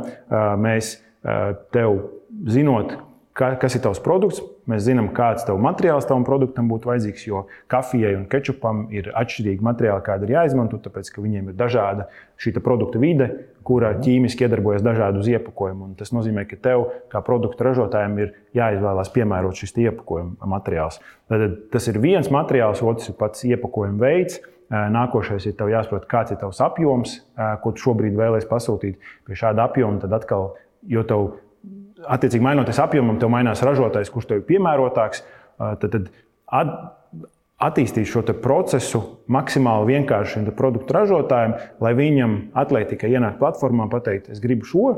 mēs 0.60 0.96
tev 1.74 1.98
zinot, 2.50 2.96
kas 3.34 3.74
ir 3.74 3.82
tavs 3.82 3.98
produkts. 4.02 4.42
Mēs 4.70 4.86
zinām, 4.86 5.10
kāds 5.12 5.44
tev 5.44 5.58
materiāls 5.60 6.06
tavam 6.08 6.22
produktam 6.24 6.68
būtu 6.70 6.88
vajadzīgs, 6.88 7.24
jo 7.26 7.42
kafijai 7.68 8.14
un 8.16 8.28
kečupam 8.30 8.86
ir 8.94 9.10
atšķirīgi 9.12 9.66
materiāli, 9.66 10.04
kādi 10.06 10.28
ir 10.28 10.32
jāizmanto, 10.36 10.78
tāpēc 10.80 11.10
ka 11.12 11.24
viņiem 11.24 11.50
ir 11.50 11.58
dažāda 11.58 12.06
šī 12.40 12.54
produkta 12.64 13.02
vide, 13.02 13.28
kurā 13.66 13.90
ķīmiski 13.98 14.46
iedarbojas 14.46 14.86
dažādi 14.86 15.20
uz 15.20 15.28
iepakojumu. 15.34 15.90
Un 15.90 15.98
tas 15.98 16.14
nozīmē, 16.14 16.46
ka 16.48 16.56
tev, 16.62 16.86
kā 17.12 17.20
produktu 17.26 17.66
ražotājiem, 17.66 18.16
ir 18.22 18.32
jāizvēlās 18.56 19.12
piemērot 19.12 19.60
šis 19.60 19.76
iepakojuma 19.84 20.48
materiāls. 20.54 21.02
Tad 21.28 21.60
tas 21.74 21.90
ir 21.90 22.00
viens 22.00 22.30
materiāls, 22.32 22.84
otrs 22.86 23.10
ir 23.10 23.18
pats 23.20 23.44
iepakojuma 23.50 24.00
veids. 24.00 24.40
Nākošais 24.70 25.44
ir 25.50 25.58
jāsaprot, 25.58 26.06
kāds 26.08 26.32
ir 26.32 26.38
tavs 26.40 26.62
apjoms, 26.64 27.18
ko 27.62 27.74
tu 27.74 27.90
šobrīd 27.90 28.16
vēlēsies 28.16 28.48
pasūtīt. 28.48 29.10
Pie 29.28 29.36
šāda 29.36 29.68
apjoma 29.68 30.00
tad 30.02 30.16
atkal, 30.16 30.54
jo 30.88 31.04
tev 31.04 31.34
attiecīgi 32.10 32.44
mainoties 32.44 32.80
apjomam, 32.82 33.18
tev 33.20 33.32
mainās 33.32 33.62
ražotājs, 33.64 34.12
kurš 34.12 34.28
tev 34.30 34.42
ir 34.42 34.46
piemērotāks. 34.48 35.24
Tad, 35.58 35.86
tad 35.86 36.08
at, 36.50 36.72
attīstīt 37.62 38.08
šo 38.10 38.24
procesu 38.42 39.00
maksimāli 39.30 39.94
vienkārši 39.94 40.38
šim 40.38 40.48
produktu 40.56 40.96
ražotājam, 40.96 41.56
lai 41.80 41.94
viņam 41.96 42.36
atliek 42.58 42.88
tikai 42.90 43.12
ienākt 43.14 43.40
platformā, 43.40 43.88
pateikt, 43.92 44.30
es 44.34 44.42
gribu 44.42 44.66
šo, 44.68 44.88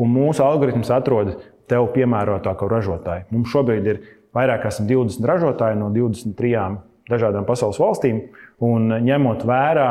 un 0.00 0.10
mūsu 0.10 0.42
algoritms 0.44 0.90
atrod 0.90 1.36
tev 1.70 1.88
piemērotāko 1.94 2.68
ražotāju. 2.68 3.28
Mums 3.32 3.52
šobrīd 3.52 3.86
ir 3.88 4.02
vairāk 4.36 4.66
kā 4.66 4.72
20 4.74 5.30
ražotāji 5.30 5.78
no 5.80 5.90
23 5.94 6.80
dažādām 7.10 7.46
pasaules 7.48 7.78
valstīm, 7.80 8.20
un 8.64 8.88
ņemot 9.04 9.44
vērā, 9.48 9.88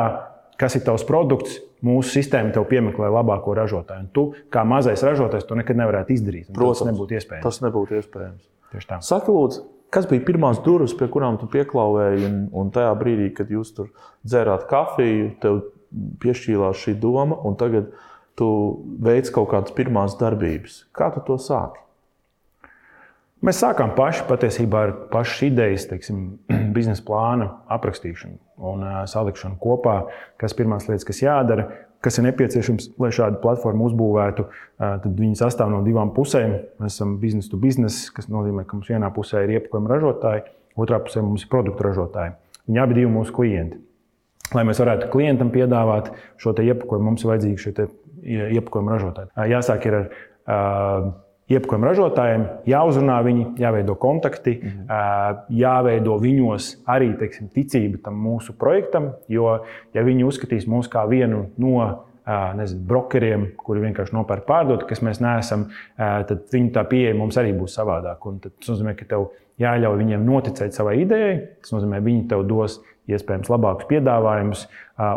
kas 0.60 0.76
ir 0.78 0.84
tavs 0.86 1.06
produkts, 1.06 1.60
mūsu 1.84 2.16
sistēma 2.18 2.54
tev 2.54 2.66
piemeklē 2.70 3.10
labāko 3.12 3.54
ražotāju. 3.58 4.06
Un 4.06 4.10
tu, 4.16 4.24
kā 4.52 4.64
mazais 4.68 5.04
ražotājs, 5.04 5.46
to 5.48 5.58
nekad 5.58 5.78
nevarētu 5.80 6.16
izdarīt. 6.16 6.50
Protams, 6.54 6.80
tas 6.82 6.90
nebūtu 6.90 7.18
iespējams. 7.18 7.44
Tas 7.44 7.60
nebūtu 7.64 7.98
iespējams. 8.00 8.48
Tieši 8.72 8.90
tā. 8.90 8.98
Saka, 9.04 9.34
lūdzu, 9.34 9.66
kas 9.94 10.08
bija 10.10 10.24
pirmās 10.26 10.62
durvis, 10.64 10.96
pie 10.98 11.08
kurām 11.12 11.38
tu 11.40 11.48
pieklāvēji? 11.52 12.26
Un, 12.30 12.40
un 12.56 12.72
tajā 12.74 12.90
brīdī, 12.98 13.30
kad 13.36 13.52
jūs 13.52 13.74
tur 13.76 13.92
dzērāt 14.26 14.66
kafiju, 14.70 15.30
tev 15.44 15.62
piešķīlās 16.24 16.82
šī 16.82 16.96
doma, 17.02 17.38
un 17.46 17.56
tagad 17.60 17.92
tu 18.38 18.48
veic 19.04 19.30
kaut 19.34 19.52
kādas 19.52 19.74
pirmās 19.76 20.16
darbības. 20.18 20.84
Kā 20.96 21.12
tu 21.14 21.22
to 21.28 21.38
sāki? 21.38 21.83
Mēs 23.44 23.58
sākām 23.60 23.92
paši 23.96 24.24
patiesībā 24.28 24.82
ar 24.86 24.92
pašas 25.10 25.42
idejas, 25.50 25.88
teiksim, 25.90 26.20
biznesa 26.76 27.02
plāna 27.06 27.50
aprakstīšanu 27.74 28.38
un 28.70 28.84
salikšanu 29.10 29.58
kopā, 29.60 30.04
kas 30.40 30.54
ir 30.54 30.62
pirmās 30.62 30.86
lietas, 30.88 31.06
kas 31.08 31.20
jādara, 31.24 31.66
kas 32.04 32.20
ir 32.20 32.26
nepieciešams, 32.28 32.92
lai 33.00 33.10
šādu 33.16 33.40
platformu 33.42 33.88
uzbūvētu. 33.88 34.46
Tad 34.78 35.08
viņi 35.18 35.38
sastāv 35.40 35.72
no 35.72 35.80
divām 35.86 36.12
pusēm. 36.16 36.54
Mēs 36.82 36.98
esam 36.98 37.16
business 37.22 37.50
to 37.50 37.58
business, 37.60 38.10
kas 38.14 38.28
nozīmē, 38.32 38.66
ka 38.68 38.78
mums 38.78 38.92
vienā 38.92 39.10
pusē 39.14 39.44
ir 39.44 39.56
iepakojuma 39.56 39.92
ražotāji, 39.92 40.44
otrā 40.80 41.00
pusē 41.04 41.24
mums 41.24 41.46
ir 41.46 41.50
produktu 41.52 41.88
ražotāji. 41.88 42.36
Viņi 42.68 42.80
abi 42.84 43.00
ir 43.02 43.12
mūsu 43.12 43.34
klienti. 43.36 43.80
Lai 44.54 44.64
mēs 44.68 44.80
varētu 44.80 45.08
klientam 45.12 45.50
piedāvāt 45.52 46.12
šo 46.40 46.52
iepakojumu, 46.52 47.08
mums 47.08 47.24
ir 47.24 47.32
vajadzīgi 47.32 47.62
šie 47.64 47.88
iepakojuma 48.58 48.96
ražotāji. 48.96 49.32
Jāsāk 49.50 49.88
ar 49.88 49.98
Jebkuram 51.52 51.84
ražotājam 51.84 52.46
jāuzrunā 52.64 53.18
viņi, 53.26 53.44
jāveido 53.60 53.98
kontakti, 54.00 54.56
mhm. 54.62 55.44
jāveido 55.52 56.16
viņos 56.22 56.70
arī 56.88 57.12
teiksim, 57.20 57.50
ticība 57.52 58.00
tam 58.06 58.16
mūsu 58.24 58.56
projektam. 58.56 59.12
Jo, 59.28 59.58
ja 59.92 60.04
viņi 60.06 60.24
uzskatīs 60.24 60.68
mūs 60.70 60.88
par 60.92 61.10
vienu 61.12 61.46
no 61.60 61.76
nezinu, 62.56 62.80
brokeriem, 62.88 63.46
kuri 63.60 63.82
vienkārši 63.84 64.14
nopērk 64.16 64.46
pārdot, 64.48 64.86
kas 64.88 65.02
mēs 65.04 65.20
neesam, 65.20 65.66
tad 65.98 66.46
viņu 66.52 66.72
tā 66.72 66.84
pieeja 66.88 67.12
mums 67.18 67.36
arī 67.40 67.52
būs 67.56 67.76
savādāka. 67.76 68.32
Tas 68.46 68.72
nozīmē, 68.72 68.94
ka 68.96 69.04
tev 69.10 69.28
jāļauj 69.60 70.00
viņiem 70.00 70.24
noticēt 70.24 70.76
savai 70.76 71.02
idejai. 71.02 71.34
Tas 71.60 71.74
nozīmē, 71.76 72.00
ka 72.00 72.08
viņi 72.08 72.26
tev 72.32 72.46
dos 72.48 72.80
iespējams 73.12 73.52
labākus 73.52 73.90
piedāvājumus, 73.90 74.64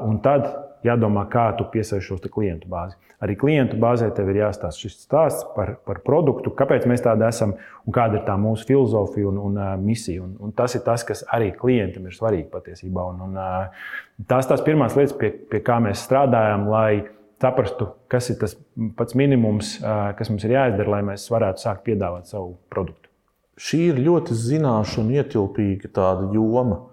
un 0.04 0.20
tad 0.26 0.50
jādomā, 0.88 1.26
kā 1.32 1.50
tu 1.58 1.68
piesaistīsi 1.74 2.08
šo 2.08 2.32
klientu 2.34 2.70
bāzi. 2.72 2.98
Arī 3.24 3.34
klientu 3.40 3.80
bāzē 3.82 4.12
tev 4.14 4.30
ir 4.30 4.44
jāstāsta 4.44 4.84
šis 4.84 5.00
stāsts 5.08 5.46
par, 5.56 5.74
par 5.88 6.04
produktu, 6.06 6.52
kāpēc 6.54 6.86
mēs 6.90 7.02
tādi 7.06 7.26
esam 7.26 7.56
un 7.58 7.96
kāda 7.96 8.20
ir 8.20 8.26
tā 8.28 8.36
mūsu 8.38 8.68
filozofija 8.70 9.32
un, 9.32 9.40
un 9.42 9.58
uh, 9.58 9.72
misija. 9.82 10.22
Un, 10.22 10.36
un 10.48 10.54
tas 10.58 10.78
ir 10.78 10.84
tas, 10.86 11.06
kas 11.08 11.24
arī 11.34 11.50
klientam 11.58 12.06
ir 12.06 12.14
svarīgi 12.14 12.46
patiesībā. 12.54 13.08
Un, 13.16 13.24
un, 13.26 13.40
uh, 13.42 13.90
tās 14.30 14.50
tās 14.50 14.62
pirmās 14.66 14.98
lietas, 15.00 15.18
pie, 15.18 15.32
pie 15.50 15.64
kā 15.66 15.80
mēs 15.82 16.06
strādājam, 16.06 16.70
lai 16.70 17.08
saprastu, 17.42 17.90
kas 18.12 18.30
ir 18.34 18.40
tas 18.42 18.56
pats 18.98 19.18
minimums, 19.18 19.78
kas 20.18 20.32
mums 20.32 20.46
ir 20.48 20.56
jāizdara, 20.56 20.90
lai 20.96 21.04
mēs 21.12 21.28
varētu 21.30 21.62
sākt 21.62 21.86
piedāvāt 21.86 22.30
savu 22.30 22.56
produktu. 22.74 23.12
Šī 23.58 23.82
ir 23.92 24.02
ļoti 24.06 24.38
zināšanu 24.38 25.18
ietilpīga 25.18 26.10
joma. 26.34 26.84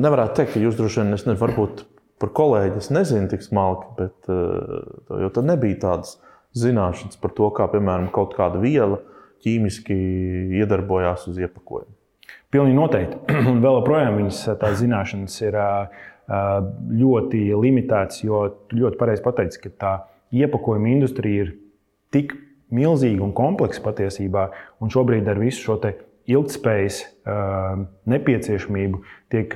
Nevarētu 0.00 0.36
teikt, 0.38 0.54
ka 0.54 0.62
jūs 0.62 0.76
droši 0.78 1.02
vien, 1.02 1.14
es 1.16 1.26
nezinu, 1.26 1.40
varbūt 1.40 1.84
par 2.20 2.32
kolēģi 2.36 2.80
es 2.80 2.90
nezinu 2.92 3.30
tik 3.30 3.44
smalki, 3.44 3.88
bet 3.98 4.28
jo 4.30 5.30
tad 5.34 5.48
nebija 5.48 5.78
tādas 5.86 6.18
zināšanas 6.58 7.20
par 7.20 7.32
to, 7.36 7.48
kā, 7.54 7.68
piemēram, 7.70 8.10
kaut 8.14 8.34
kāda 8.36 8.60
viela 8.62 9.00
ķīmiski 9.44 9.96
iedarbojās 10.60 11.26
uz 11.30 11.40
iepakojuma. 11.40 11.94
Pilnīgi 12.50 12.76
noteikti. 12.76 13.18
Un 13.50 13.62
vēl 13.62 13.80
joprojām 13.80 14.20
viņas 14.20 14.42
tās 14.60 14.78
zināšanas 14.82 15.38
ir 15.46 15.58
ļoti 17.00 17.42
limitētas, 17.58 18.22
jo 18.26 18.44
ļoti 18.74 19.00
pareizi 19.00 19.24
pateici, 19.24 19.62
ka 19.64 19.74
tā 19.82 19.94
iepakojuma 20.34 20.92
industrija 20.92 21.46
ir 21.46 21.56
tik 22.14 22.36
milzīga 22.74 23.24
un 23.26 23.32
kompleksa 23.34 23.82
patiesībā, 23.82 24.48
un 24.82 24.92
šobrīd 24.94 25.26
ar 25.30 25.40
visu 25.42 25.64
šo 25.64 25.78
ilgspējas 26.30 27.02
nepieciešamību 28.10 29.02
tiek 29.32 29.54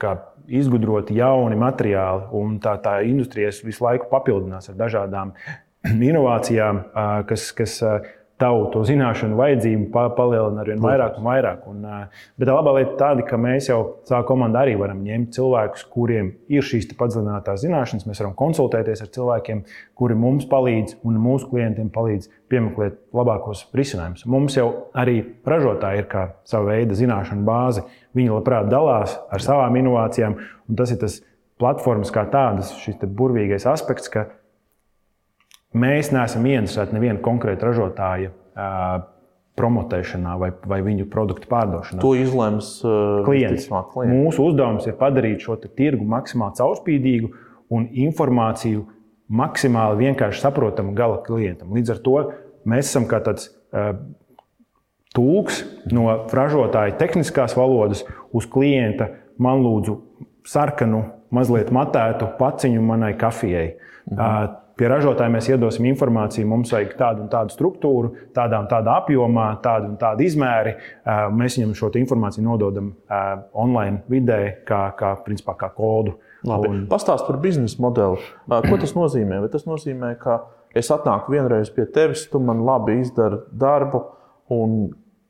kā, 0.00 0.14
izgudroti 0.46 1.16
jauni 1.18 1.58
materiāli, 1.58 2.28
un 2.38 2.58
tā, 2.62 2.76
tā 2.82 3.00
industrija 3.06 3.50
visu 3.66 3.84
laiku 3.86 4.10
papildinās 4.12 4.70
ar 4.70 4.78
dažādām 4.78 5.34
inovācijām, 6.10 6.84
kas, 7.28 7.50
kas 7.56 7.80
tavu 8.40 8.66
to 8.72 8.82
zināšanu 8.84 9.36
vajadzību 9.38 9.86
palielina 10.16 10.60
ar 10.60 10.68
vien 10.68 10.80
vairāk 10.82 11.16
un 11.16 11.26
vairāk. 11.26 11.64
Un, 11.70 11.84
bet 12.36 12.48
tā 12.48 12.56
labā 12.56 12.74
lieta 12.76 12.92
ir 12.92 12.98
tāda, 13.00 13.24
ka 13.28 13.38
mēs 13.40 13.70
jau 13.70 13.78
savā 14.08 14.22
komandā 14.28 14.64
arī 14.66 14.74
varam 14.80 15.00
ņemt 15.04 15.32
cilvēkus, 15.36 15.86
kuriem 15.92 16.32
ir 16.52 16.66
šīs 16.66 16.90
padziļinātās 16.98 17.62
zināšanas. 17.64 18.04
Mēs 18.08 18.20
varam 18.20 18.34
konsultēties 18.36 19.04
ar 19.04 19.12
cilvēkiem, 19.16 19.62
kuri 19.96 20.18
mums 20.20 20.48
palīdz 20.50 20.98
un 21.08 21.16
mūsu 21.22 21.48
klientiem 21.52 21.88
palīdz 21.94 22.28
piemeklēt 22.52 23.00
labākos 23.16 23.66
risinājumus. 23.76 24.26
Mums 24.28 24.58
jau 24.58 24.68
arī 24.96 25.22
ražotāji 25.48 26.04
ir 26.04 26.10
kā 26.12 26.28
sava 26.48 26.74
veida 26.74 26.98
zināšanu 26.98 27.46
bāze. 27.48 27.86
Viņi 28.16 28.36
labprāt 28.36 28.68
dalās 28.72 29.16
ar 29.32 29.44
savām 29.44 29.80
inovācijām, 29.80 30.36
un 30.68 30.78
tas 30.78 30.92
ir 30.92 31.00
tas 31.00 31.22
platformas 31.60 32.12
kā 32.12 32.26
tādas, 32.28 32.74
šis 32.82 33.00
burvīgais 33.16 33.64
aspekts, 33.68 34.12
ka 34.12 34.28
Mēs 35.76 36.12
neesam 36.14 36.46
ieinteresēti 36.46 36.94
nevienu 36.96 37.20
konkrētu 37.24 37.66
ražotāju 37.68 38.32
promotēšanā 39.56 40.34
vai, 40.40 40.50
vai 40.68 40.80
viņu 40.84 41.06
produktu 41.12 41.48
pārdošanā. 41.50 42.00
To 42.04 42.12
izlems 42.18 42.68
uh, 42.84 43.22
klients. 43.26 43.68
klients. 43.92 44.12
Mūsu 44.12 44.50
uzdevums 44.50 44.86
ir 44.88 44.98
padarīt 45.00 45.44
šo 45.44 45.56
tirgu 45.64 46.04
maksimāli 46.08 46.58
caurspīdīgu 46.60 47.32
un 47.72 47.88
informāciju 48.06 48.84
maksimāli 49.32 50.04
vienkārši 50.04 50.44
saprotamu 50.44 50.94
gala 50.96 51.22
klientam. 51.24 51.72
Līdz 51.74 51.96
ar 51.96 52.02
to 52.04 52.16
mēs 52.68 52.92
esam 52.92 53.08
kā 53.10 53.22
tāds 53.24 53.48
uh, 53.72 53.96
tulks 55.16 55.62
no 55.92 56.10
ražotāja 56.36 56.98
tehniskās 57.00 57.56
valodas 57.56 58.04
uz 58.36 58.48
klienta. 58.52 59.08
Man 59.40 59.64
lūdzu 59.64 59.96
sarkanu, 60.48 61.02
mazliet 61.34 61.72
matētu 61.74 62.28
paciņu 62.38 62.84
manai 62.84 63.14
kafijai. 63.18 63.72
Mhm. 64.12 64.20
Uh, 64.20 64.62
Pie 64.76 64.90
ražotāja 64.92 65.32
mēs 65.32 65.46
iedosim 65.48 65.86
informāciju, 65.88 66.44
mums 66.50 66.72
vajag 66.74 66.90
tādu 66.98 67.22
un 67.24 67.30
tādu 67.32 67.54
struktūru, 67.54 68.10
tādā 68.36 68.58
un 68.60 68.66
tādā 68.68 68.98
apjomā, 69.00 69.46
tādu 69.64 69.88
un 69.88 69.94
tādu 70.00 70.26
izmēri. 70.26 70.74
Mēs 71.32 71.56
viņam 71.56 71.72
šo 71.78 71.88
informāciju 71.96 72.44
nododam 72.44 72.90
online 73.56 74.02
vidē, 74.12 74.40
kā, 74.68 74.82
kā, 74.98 75.14
principā, 75.24 75.54
kā 75.56 75.70
kodu. 75.72 76.18
Labi. 76.44 76.68
Un... 76.68 76.82
Pastāst 76.90 77.24
par 77.24 77.40
biznesa 77.40 77.80
modeli. 77.80 78.20
Ko 78.46 78.76
tas 78.82 78.92
nozīmē? 78.98 79.40
Vai 79.46 79.48
tas 79.54 79.64
nozīmē, 79.64 80.12
ka 80.20 80.42
es 80.76 80.92
atnāku 80.92 81.32
vienreiz 81.32 81.72
pie 81.72 81.88
tevis, 81.88 82.26
tu 82.28 82.42
man 82.44 82.60
labi 82.68 82.98
izdari 83.00 83.40
darbu, 83.56 84.02
un 84.52 84.76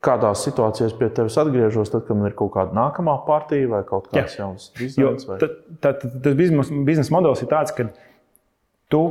kādās 0.06 0.42
situācijās 0.46 0.94
pie 0.98 1.08
tevis 1.14 1.38
atgriežos, 1.40 1.90
tad, 1.94 2.04
kad 2.08 2.18
man 2.18 2.32
ir 2.32 2.36
kaut 2.38 2.52
kāda 2.58 2.74
nākamā 2.76 3.14
partija 3.26 3.70
vai 3.70 3.84
kaut 3.86 4.10
kāds 4.10 4.36
jauns 4.38 4.68
dizains? 4.76 5.26
Vai... 5.30 5.38
Tad, 5.42 5.56
tad, 5.82 6.04
tas 6.26 6.36
biznesa 6.36 7.14
modelis 7.14 7.46
ir 7.46 7.50
tāds, 7.54 7.74
ka 7.74 7.88
tu 8.92 9.02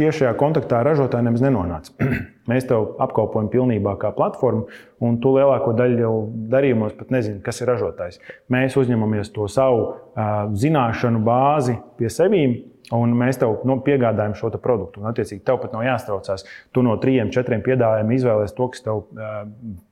tiešajā 0.00 0.32
kontaktā 0.40 0.80
ar 0.80 0.92
ražotāju 0.92 1.26
nemaz 1.26 1.44
nenonāc. 1.44 1.90
Mēs 2.50 2.66
tev 2.70 2.96
apkalpojam 3.02 3.50
pilnībā 3.52 3.94
kā 4.00 4.10
platformu, 4.16 4.66
un 5.04 5.20
tu 5.22 5.34
lielāko 5.36 5.74
daļu 5.78 6.02
jau 6.02 6.14
darījumos 6.52 6.96
pat 6.98 7.14
nezini, 7.14 7.42
kas 7.44 7.62
ir 7.62 7.70
ražotājs. 7.70 8.20
Mēs 8.52 8.78
uzņemamies 8.80 9.32
to 9.36 9.46
savu 9.50 9.86
uh, 9.86 10.50
zināšanu 10.58 11.22
bāzi 11.26 11.78
pie 12.00 12.10
sevīm, 12.12 12.58
Un 12.90 13.12
mēs 13.14 13.38
tev 13.38 13.60
nu, 13.68 13.76
piegādājam 13.86 14.32
šo 14.34 14.50
produktu. 14.58 15.00
Un, 15.00 15.08
attiecīgi, 15.12 15.44
tev 15.46 15.60
pat 15.62 15.74
nav 15.74 15.84
jāstraucās. 15.86 16.42
Tu 16.74 16.82
no 16.82 16.96
trim, 17.02 17.30
četriem 17.34 17.62
piedāvājumiem 17.62 18.16
izvēlēsies 18.16 18.56
to, 18.56 18.66
kas 18.72 18.82
tev 18.82 19.02
uh, 19.04 19.36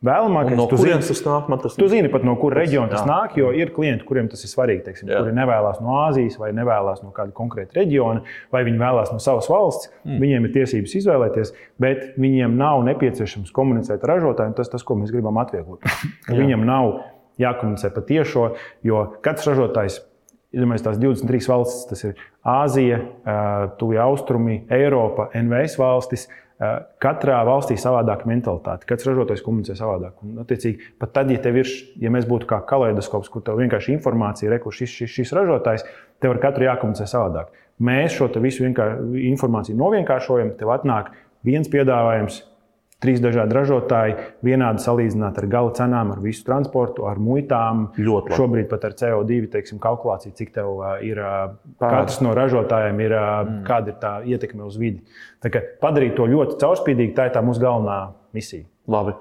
vēlamākais. 0.07 0.59
No 0.59 0.67
tu 0.71 0.81
zini, 0.81 0.99
tas 1.07 1.23
nāk, 1.23 1.53
tas 1.63 1.79
tu 1.79 1.89
zini 1.91 2.11
pat 2.11 2.27
no 2.27 2.35
kura 2.41 2.59
reģiona 2.65 2.91
tas 2.97 3.07
nāk, 3.07 3.37
jo 3.39 3.53
ir 3.55 3.71
klienti, 3.77 4.07
kuriem 4.09 4.31
tas 4.33 4.43
ir 4.43 4.51
svarīgi. 4.51 4.83
Teiksim, 4.89 5.13
kuri 5.13 5.35
nevēlas 5.37 5.79
no 5.85 5.95
Āzijas 6.09 6.39
vai 6.41 6.51
nevēlas 6.57 7.05
no 7.05 7.13
kāda 7.15 7.35
konkrēta 7.37 7.79
reģiona, 7.79 8.25
vai 8.55 8.65
viņi 8.67 8.83
vēlās 8.83 9.13
no 9.15 9.23
savas 9.23 9.47
valsts. 9.53 9.93
Mm. 10.03 10.19
Viņiem 10.25 10.49
ir 10.49 10.55
tiesības 10.57 10.97
izvēlēties, 10.99 11.55
bet 11.83 12.19
viņiem 12.19 12.48
nav 12.57 12.83
nepieciešams 12.89 13.53
komunicēt 13.55 14.05
ar 14.05 14.17
ražotājiem. 14.17 14.57
Tas, 14.57 14.71
tas 14.73 14.85
ko 14.87 14.97
mēs 15.01 15.13
gribam 15.15 15.41
atvieglot. 15.43 15.85
viņam 16.41 16.65
nav 16.69 16.93
jākomunicē 17.39 17.93
pa 17.95 18.03
tiešo, 18.07 18.53
jo 18.87 19.05
katrs 19.25 19.53
ražotājs 19.53 20.03
Iedomājieties, 20.49 20.85
tās 20.87 20.97
23 20.97 21.49
valstis, 21.51 21.81
tas 21.91 22.03
ir 22.09 22.21
Āzija, 22.49 22.99
Tuvija 23.77 24.07
Austrumi, 24.09 24.63
Eiropa, 24.73 25.29
NVS 25.37 25.77
valstis. 25.77 26.25
Katrā 27.05 27.37
valstī 27.47 27.77
ir 27.77 27.83
savādāka 27.83 28.27
mentalitāte. 28.27 28.89
Katrs 28.89 29.11
ražotājs 29.11 29.45
komunicē 29.45 29.77
savādāk. 29.79 30.17
Un, 30.25 30.41
attiecīgi, 30.43 30.89
pat 30.99 31.13
tad, 31.15 31.29
ja, 31.31 31.53
ir, 31.53 31.69
ja 32.01 32.11
mēs 32.11 32.25
būtu 32.27 32.49
kā 32.51 32.63
kaleidoskops, 32.67 33.29
kur 33.31 33.45
tev 33.47 33.61
vienkārši 33.61 33.93
informācija 33.95 34.49
ir, 34.49 34.57
kurš 34.65 34.81
šis, 34.83 34.97
šis, 35.03 35.13
šis 35.19 35.35
ražotājs, 35.37 35.85
tev 36.25 36.35
ar 36.35 36.41
katru 36.43 36.67
jākomunicē 36.67 37.07
savādāk. 37.13 37.53
Mēs 37.85 38.17
šo 38.17 38.27
visu 38.43 38.67
informāciju 38.67 39.79
novienkāršojam, 39.79 40.57
tev 40.59 40.73
atnāk 40.75 41.13
viens 41.47 41.71
piedāvājums, 41.71 42.43
Trīs 42.99 43.21
dažādi 43.23 43.55
ražotāji, 43.55 44.15
vienādi 44.43 44.83
salīdzināt 44.83 45.37
ar 45.39 45.45
gala 45.47 45.71
cenām, 45.79 46.09
ar 46.11 46.19
visu 46.19 46.43
transportu, 46.43 47.05
ar 47.07 47.21
muitām. 47.23 47.85
Ļoti 47.95 48.33
labi. 48.33 48.39
Šobrīd 48.41 48.67
pat 48.73 48.87
ar 48.89 48.97
CO2 48.99 49.37
teiksim, 49.53 49.79
kalkulāciju, 49.85 50.35
cik 50.35 50.51
tev 50.57 50.81
ir 51.07 51.21
katrs 51.79 52.19
no 52.27 52.33
ražotājiem, 52.35 52.99
ir, 53.07 53.15
mm. 53.15 53.61
kāda 53.69 53.93
ir 53.93 54.01
tā 54.03 54.13
ietekme 54.27 54.67
uz 54.67 54.81
vidi. 54.83 55.05
Padarīt 55.79 56.17
to 56.19 56.27
ļoti 56.27 56.59
caurspīdīgi, 56.59 57.15
tā 57.15 57.29
ir 57.29 57.37
tā 57.39 57.45
mūsu 57.47 57.63
galvenā 57.63 58.01
misija. 58.35 58.67
Labi. 58.91 59.15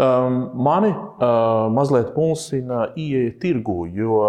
Um, 0.00 0.40
mani 0.64 0.94
uh, 0.94 1.68
mazliet 1.74 2.14
pulsina 2.16 2.86
ieeja 2.96 3.34
tirgu, 3.42 3.82
jo 3.92 4.22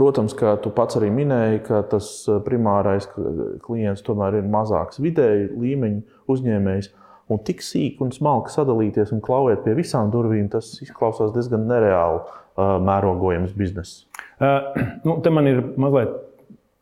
Protams, 0.00 0.32
ka 0.32 0.54
tu 0.64 0.70
pats 0.72 0.96
arī 0.96 1.10
minēji, 1.12 1.58
ka 1.66 1.82
tas 1.90 2.06
primārais 2.46 3.04
klients 3.60 4.00
tomēr 4.06 4.38
ir 4.38 4.46
mazāks 4.48 4.96
vidēji 5.04 5.50
līmeņa 5.60 6.22
uzņēmējs. 6.32 6.88
Un 7.30 7.42
tik 7.44 7.60
sīk 7.60 8.00
un 8.00 8.08
smalki 8.14 8.50
sadalīties 8.54 9.12
un 9.12 9.20
klauvēt 9.22 9.60
pie 9.66 9.74
visām 9.76 10.08
durvīm, 10.10 10.48
tas 10.50 10.72
izklausās 10.80 11.34
diezgan 11.34 11.68
nereāli 11.68 12.22
uh, 12.22 12.78
mērogojams 12.82 13.52
bizness. 13.58 14.06
Uh, 14.40 14.72
nu, 15.06 15.18
te 15.20 15.34
man 15.36 15.50
ir 15.50 15.60
mazliet 15.76 16.16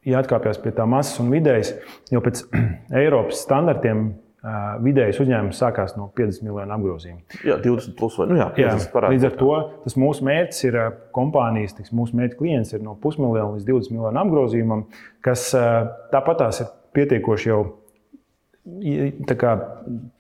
jāatkāpjas 0.09 0.62
pie 0.62 0.72
tā 0.78 0.87
masas 0.88 1.18
un 1.18 1.35
vidējas, 1.35 1.74
jo 2.14 2.22
pēc 2.22 2.46
Eiropas 3.02 3.42
standartiem 3.42 4.12
vidējais 4.85 5.18
uzņēmums 5.18 5.59
sākās 5.59 5.96
no 5.98 6.07
50 6.14 6.46
miljonu 6.46 6.74
apgrozījuma. 6.77 7.40
Jā, 7.42 7.57
20 7.64 7.96
plus 7.98 8.18
vai 8.20 8.29
nu 8.31 8.38
jā, 8.38 8.46
jā, 8.61 8.77
Līdz 9.11 9.27
ar 9.27 9.35
to 9.40 9.51
tas 9.83 9.98
mūsu 9.98 10.27
mērķis 10.29 10.64
ir 10.68 10.79
kompānijas, 11.16 11.74
tiks, 11.74 11.90
mūsu 11.96 12.14
mērķis 12.20 12.38
klients 12.38 12.70
ir 12.77 12.85
no 12.87 12.94
pusmiljona 13.03 13.57
līdz 13.57 13.66
20 13.66 13.96
miljonu 13.96 14.22
apgrozījumam, 14.22 14.87
kas 15.27 15.48
uh, 15.59 15.90
tāpatās 16.14 16.62
ir 16.62 16.70
pietiekoši 16.94 17.51
jau 17.51 17.61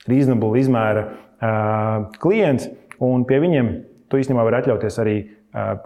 reasonable 0.08 0.60
izmēra 0.60 1.02
klients, 2.22 2.68
un 3.04 3.26
pie 3.28 3.40
viņiem 3.42 3.74
tu 4.08 4.20
īstenībā 4.20 4.46
vari 4.46 4.62
atļauties 4.62 5.02
arī. 5.02 5.18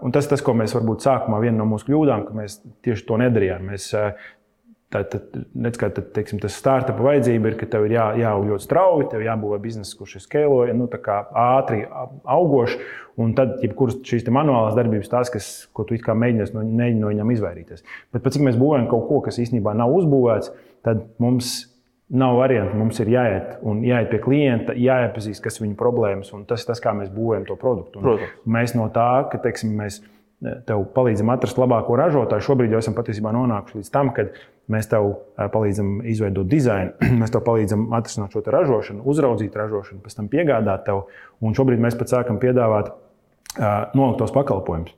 Un 0.03 0.13
tas, 0.15 0.27
tas, 0.29 0.43
ko 0.45 0.55
mēs 0.59 0.75
varbūt 0.75 1.05
sākumā 1.05 1.39
viena 1.43 1.61
no 1.61 1.67
mūsu 1.71 1.87
kļūdām, 1.89 2.25
ka 2.27 2.35
mēs 2.37 2.59
tieši 2.85 3.07
to 3.09 3.19
nedarījām. 3.23 3.69
Mēs, 3.73 3.93
uh, 4.93 5.03
Tad, 5.03 5.09
tad, 5.09 5.77
kā, 5.81 5.89
tad 5.95 6.11
teiksim, 6.13 6.41
tas 6.43 6.53
startup 6.59 6.99
vajadzība 7.01 7.49
ir, 7.49 7.55
ka 7.57 7.69
tev 7.73 7.87
ir 7.87 7.95
jā, 7.95 8.05
jāaug 8.21 8.45
ļoti 8.51 8.67
strauji, 8.67 9.07
tev 9.15 9.25
jābūvē 9.25 9.59
biznesa, 9.63 9.95
kurš 9.97 10.19
ir 10.19 10.25
skēloja, 10.27 10.75
nu, 10.77 10.89
ātri 10.91 11.87
augošs. 12.29 12.77
Un 13.23 13.33
tad, 13.37 13.59
jebkuras 13.65 13.99
šīs 14.09 14.29
manuālās 14.33 14.77
darbības, 14.77 15.09
tās, 15.13 15.33
kas, 15.33 15.49
ko 15.73 15.85
tu 15.89 15.97
mēģini 15.97 16.47
no, 16.53 16.65
mēģini 16.65 17.01
no 17.01 17.13
viņiem 17.13 17.33
izvairīties. 17.35 17.85
Bet 18.13 18.25
pēc 18.25 18.37
cik 18.37 18.47
mēs 18.47 18.61
būvējam 18.61 18.89
kaut 18.93 19.05
ko, 19.09 19.21
kas 19.25 19.41
īstenībā 19.41 19.75
nav 19.77 19.93
uzbūvēts, 19.97 20.53
tad 20.85 21.07
mums 21.23 21.61
Nav 22.13 22.35
variantu. 22.37 22.77
Mums 22.77 22.99
ir 23.01 23.09
jāiet, 23.09 23.55
jāiet 23.89 24.11
pie 24.11 24.19
klienta, 24.21 24.75
jāiepazīst, 24.77 25.41
kas 25.41 25.55
ir 25.57 25.63
viņa 25.65 25.79
problēmas. 25.81 26.29
Tas 26.45 26.61
ir 26.61 26.69
tas, 26.69 26.83
kā 26.85 26.93
mēs 26.93 27.09
būvējam 27.09 27.47
to 27.49 27.57
produktu. 27.57 28.03
Mēs 28.45 28.75
no 28.77 28.91
tā, 28.93 29.07
ka 29.33 29.41
teiksim, 29.41 29.73
mēs 29.79 30.03
tev 30.67 30.85
palīdzam 30.95 31.31
atrast 31.33 31.59
labāko 31.61 31.97
ražotāju. 31.99 32.45
Šobrīd 32.49 32.75
jau 32.75 32.81
esam 32.83 32.97
patiesībā 32.97 33.33
nonākuši 33.35 33.81
līdz 33.81 33.93
tam, 33.95 34.11
kad 34.17 34.35
mēs 34.73 34.91
tev 34.91 35.13
palīdzam 35.55 36.01
izveidot 36.09 36.49
dizainu, 36.51 36.95
mēs 37.21 37.35
tev 37.35 37.45
palīdzam 37.47 37.89
atrisināt 37.99 38.35
šo 38.35 38.45
ražošanu, 38.55 39.07
uzraudzīt 39.09 39.57
ražošanu, 39.59 40.03
pēc 40.05 40.19
tam 40.19 40.31
piegādāt 40.33 40.87
tev. 40.89 41.07
Un 41.43 41.57
šobrīd 41.59 41.83
mēs 41.83 41.99
pat 41.99 42.13
sākam 42.13 42.43
piedāvāt 42.43 42.93
noliktos 43.97 44.33
pakalpojumus. 44.35 44.95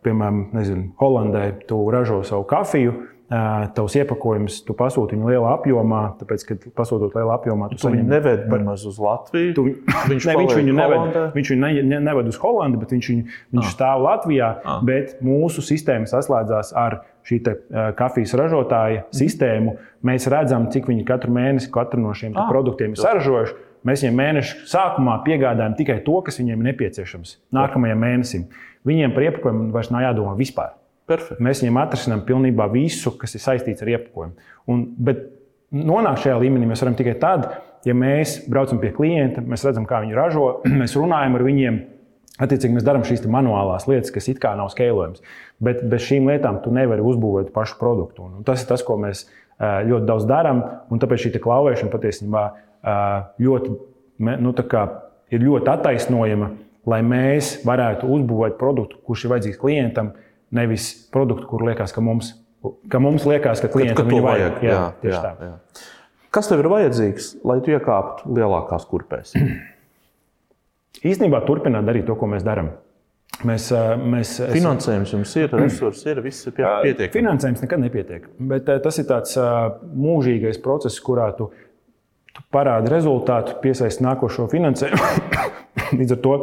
Piemēram, 0.00 0.46
nezinu, 0.56 0.94
Holandē 0.96 1.42
tu 1.68 1.82
ražo 1.92 2.22
savu 2.24 2.46
kafiju, 2.48 2.94
tavs 3.30 3.94
iepakojums, 3.94 4.56
tu 4.66 4.74
pasūti 4.74 5.14
viņu 5.14 5.28
lielā 5.30 5.52
apjomā, 5.54 6.00
tāpēc, 6.18 6.44
ka 6.48 6.56
pasūtot 6.74 7.14
lielā 7.14 7.36
apjomā, 7.38 7.68
tu, 7.70 7.78
tu 7.78 7.86
saņem 7.86 8.08
neved 8.10 8.48
nemaz 8.50 8.82
uz 8.88 8.98
Latviju. 8.98 9.52
Tu, 9.54 9.64
viņš, 10.10 10.26
ne, 10.28 10.34
viņš 10.40 10.54
viņu 10.58 10.74
neved, 10.74 11.18
viņš 11.36 11.52
viņu 11.54 11.62
ne, 11.62 11.70
ne, 11.92 12.00
neved 12.08 12.30
uz 12.32 12.40
Holandi, 12.42 12.80
bet 12.80 12.94
viņš, 12.96 13.10
viņu, 13.12 13.36
viņš 13.54 13.68
ah. 13.68 13.74
stāv 13.76 14.02
Latvijā, 14.02 14.50
ah. 14.58 14.80
bet 14.86 15.20
mūsu 15.22 15.62
sistēma 15.62 16.10
saslēdzās 16.10 16.74
ar 16.74 17.00
šī 17.30 17.38
te, 17.46 17.54
uh, 17.54 17.92
kafijas 17.94 18.34
ražotāja 18.40 19.04
mm. 19.04 19.14
sistēmu. 19.20 19.76
Mēs 20.10 20.26
redzam, 20.32 20.66
cik 20.74 20.90
viņi 20.90 21.06
katru 21.06 21.36
mēnesi 21.36 21.70
katru 21.70 22.02
no 22.02 22.16
šiem 22.16 22.34
ah. 22.34 22.50
produktiem 22.50 22.96
ir 22.96 23.02
saražojuši. 23.02 23.58
Mēs 23.86 24.02
viņiem 24.02 24.18
mēneša 24.18 24.58
sākumā 24.68 25.20
piegādājam 25.24 25.78
tikai 25.78 26.00
to, 26.04 26.18
kas 26.26 26.42
viņiem 26.42 26.58
ir 26.58 26.72
nepieciešams 26.72 27.38
nākamajam 27.56 28.02
mēnesim. 28.02 28.50
Viņiem 28.90 29.14
par 29.14 29.30
iepakojumu 29.30 29.70
vairs 29.72 29.94
nav 29.94 30.04
jādomā 30.08 30.34
vispār. 30.36 30.74
Perfekt. 31.10 31.42
Mēs 31.42 31.62
viņiem 31.64 31.78
atrisinām 31.80 32.24
pilnībā 32.26 32.68
visu, 32.70 33.12
kas 33.18 33.34
ir 33.34 33.42
saistīts 33.42 33.82
ar 33.82 33.90
iepakojumu. 33.96 34.50
Un, 34.70 34.84
bet 35.02 35.24
nonākt 35.74 36.22
šajā 36.24 36.38
līmenī 36.42 36.68
mēs 36.70 36.84
varam 36.84 36.96
tikai 36.98 37.16
tad, 37.22 37.48
ja 37.86 37.96
mēs 37.96 38.40
braucam 38.50 38.78
pie 38.82 38.92
klienta, 38.94 39.42
mēs 39.42 39.64
redzam, 39.66 39.88
kā 39.90 40.02
viņi 40.04 40.18
ražo, 40.18 40.46
mēs 40.80 40.94
runājam 40.98 41.38
ar 41.38 41.46
viņiem. 41.46 41.80
Attiecīgi, 42.40 42.72
mēs 42.72 42.86
darām 42.86 43.02
šīs 43.04 43.26
manuālās 43.28 43.84
lietas, 43.90 44.12
kas 44.14 44.30
it 44.32 44.38
kā 44.40 44.54
nav 44.56 44.70
skalojams. 44.72 45.20
Bet 45.60 45.82
bez 45.90 46.06
šīm 46.06 46.30
lietām 46.30 46.62
tu 46.64 46.72
nevari 46.72 47.04
uzbūvēt 47.04 47.50
pašu 47.52 47.76
produktu. 47.82 48.30
Un 48.30 48.46
tas 48.48 48.62
ir 48.62 48.70
tas, 48.70 48.84
ko 48.86 48.96
mēs 49.02 49.26
ļoti 49.60 50.08
daudz 50.08 50.24
darām. 50.28 50.62
Tāpēc 50.88 51.26
šī 51.26 51.42
klauvēšana 51.42 51.92
patiesībā 51.92 52.44
ļoti, 53.44 53.74
nu, 54.24 54.54
ir 55.34 55.44
ļoti 55.44 55.72
attaisnojama, 55.74 56.50
lai 56.88 57.00
mēs 57.04 57.58
varētu 57.68 58.08
uzbūvēt 58.08 58.56
produktu, 58.60 59.02
kurš 59.04 59.26
ir 59.26 59.34
vajadzīgs 59.34 59.60
klientam, 59.60 60.14
nevis 60.54 60.90
produktu, 61.12 61.46
kur 61.50 61.64
liekas, 61.68 61.94
ka 61.94 62.02
mums, 62.04 62.34
ka 62.90 63.00
mums 63.02 63.26
liekas, 63.28 63.62
ka 63.62 63.70
klientam 63.72 64.10
viņu 64.10 64.26
vajag. 64.26 64.60
vajag. 64.60 64.66
Jā, 64.66 64.82
jā, 65.06 65.22
jā, 65.22 65.50
jā. 65.50 65.86
Kas 66.30 66.46
tev 66.46 66.62
ir 66.62 66.70
vajadzīgs, 66.70 67.32
lai 67.46 67.58
tu 67.64 67.74
iekāptu 67.74 68.34
lielākās 68.36 68.86
kurpēs? 68.90 69.34
Īstenībā 71.10 71.42
turpināt 71.46 71.86
darīt 71.88 72.06
to, 72.06 72.16
ko 72.18 72.28
mēs 72.30 72.46
darām. 72.46 72.72
Mēs, 73.46 73.70
mēs, 74.10 74.34
Finansējums 74.52 75.14
jums 75.14 75.32
ir, 75.40 75.54
resursi 75.62 76.10
ir, 76.12 76.20
viss 76.24 76.46
ir 76.46 76.54
pietiekami. 76.58 77.14
Finansējums 77.14 77.64
nekad 77.64 77.82
nepietiek. 77.86 78.28
Bet 78.52 78.68
tas 78.84 79.00
ir 79.00 79.08
tāds 79.10 79.38
mūžīgais 79.38 80.60
process, 80.62 80.98
kurā 81.02 81.30
tu, 81.38 81.48
tu 82.34 82.44
parādi 82.52 82.92
rezultātu, 82.92 83.56
piesaisti 83.62 84.04
nākošo 84.06 84.50
finansējumu. 84.52 85.48
Līdz 85.98 86.18
ar 86.18 86.22
to 86.26 86.36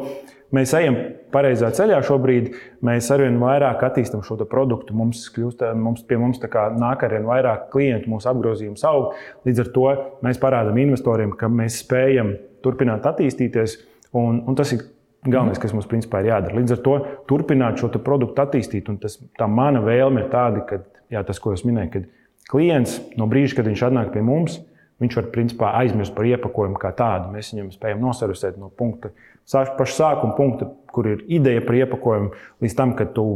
Mēs 0.55 0.71
ejam 0.77 0.95
pareizā 1.33 1.69
ceļā 1.75 1.99
šobrīd. 2.07 2.49
Mēs 2.85 3.09
arvien 3.13 3.39
vairāk 3.41 3.83
attīstām 3.87 4.23
šo 4.25 4.39
produktu. 4.49 4.95
Mums, 4.97 5.25
kļūst, 5.35 5.63
mums 5.77 6.03
pie 6.07 6.19
mums 6.21 6.41
nāk 6.41 7.05
arvien 7.07 7.27
vairāk 7.27 7.69
klientu, 7.73 8.11
mūsu 8.13 8.31
apgrozījums 8.31 8.85
aug. 8.87 9.15
Līdz 9.47 9.63
ar 9.63 9.71
to 9.75 9.87
mēs 10.25 10.41
parādām 10.41 10.77
investoriem, 10.83 11.33
ka 11.37 11.49
mēs 11.51 11.81
spējam 11.83 12.35
turpināt 12.65 13.07
attīstīties. 13.09 13.79
Un, 14.17 14.43
un 14.47 14.55
tas 14.57 14.71
ir 14.75 14.85
galvenais, 15.27 15.59
kas 15.59 15.73
mums 15.75 15.89
principā 15.89 16.21
ir 16.23 16.31
jādara. 16.31 16.57
Līdz 16.57 16.77
ar 16.77 16.83
to 16.85 16.95
turpināt 17.29 17.81
šo 17.81 17.91
produktu 18.03 18.43
attīstīt. 18.43 18.89
Un 18.91 18.99
tas, 19.01 19.19
tā 19.39 19.49
mana 19.51 19.83
vēlme 19.83 20.23
ir 20.23 20.31
tāda, 20.33 20.63
ka 20.67 20.81
jā, 21.13 21.23
tas, 21.27 21.41
ko 21.43 21.53
es 21.55 21.65
minēju, 21.67 21.93
kad 21.93 22.07
klients 22.51 22.99
no 23.19 23.27
brīža, 23.29 23.59
kad 23.59 23.69
viņš 23.69 23.87
atnāk 23.89 24.13
pie 24.15 24.23
mums, 24.25 24.61
viņš 25.01 25.19
var 25.19 25.27
principā 25.33 25.73
aizmirst 25.81 26.15
par 26.15 26.27
iepakojumu 26.29 26.79
kā 26.81 26.93
tādu. 26.97 27.31
Mēs 27.33 27.53
viņam 27.53 27.73
spējam 27.75 28.01
nosarusēt 28.05 28.57
no 28.61 28.71
punkta 28.73 29.13
paša 29.51 29.93
sākuma 29.93 30.35
punkta, 30.35 30.71
kur 30.91 31.07
ir 31.07 31.23
ideja 31.27 31.61
par 31.63 31.77
iepakojumu, 31.77 32.33
līdz 32.63 32.75
tam, 32.75 32.95
kad 32.97 33.13
tu 33.15 33.27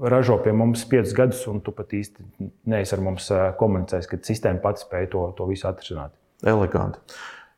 ražo 0.00 0.38
pie 0.44 0.52
mums 0.56 0.84
piecus 0.88 1.12
gadus, 1.16 1.42
un 1.50 1.60
tu 1.64 1.72
pat 1.74 1.92
īsti 1.96 2.24
neesi 2.70 2.94
ar 2.96 3.02
mums 3.04 3.28
komunicējis, 3.60 4.08
ka 4.08 4.20
sistēma 4.24 4.62
pati 4.62 4.84
spēja 4.84 5.10
to, 5.12 5.26
to 5.36 5.48
visu 5.50 5.68
atrisināt. 5.68 6.14
Eleganti. 6.46 7.02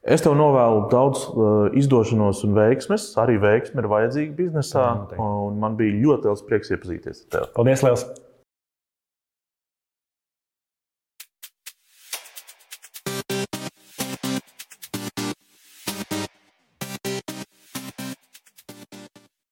Es 0.03 0.25
tev 0.25 0.35
novēlu 0.35 0.89
daudz 0.91 1.29
izdošanos 1.79 2.41
un 2.49 2.57
veiksmes. 2.57 3.05
Arī 3.23 3.37
veiksme 3.39 3.85
ir 3.85 3.87
vajadzīga 3.93 4.35
biznesā. 4.35 4.87
Man 5.63 5.79
bija 5.79 5.95
ļoti 5.95 6.27
liels 6.27 6.43
prieks 6.49 6.75
iepazīties 6.75 7.23
ar 7.23 7.29
tevi. 7.37 7.51
Paldies! 7.55 7.85
Liels. 7.87 8.07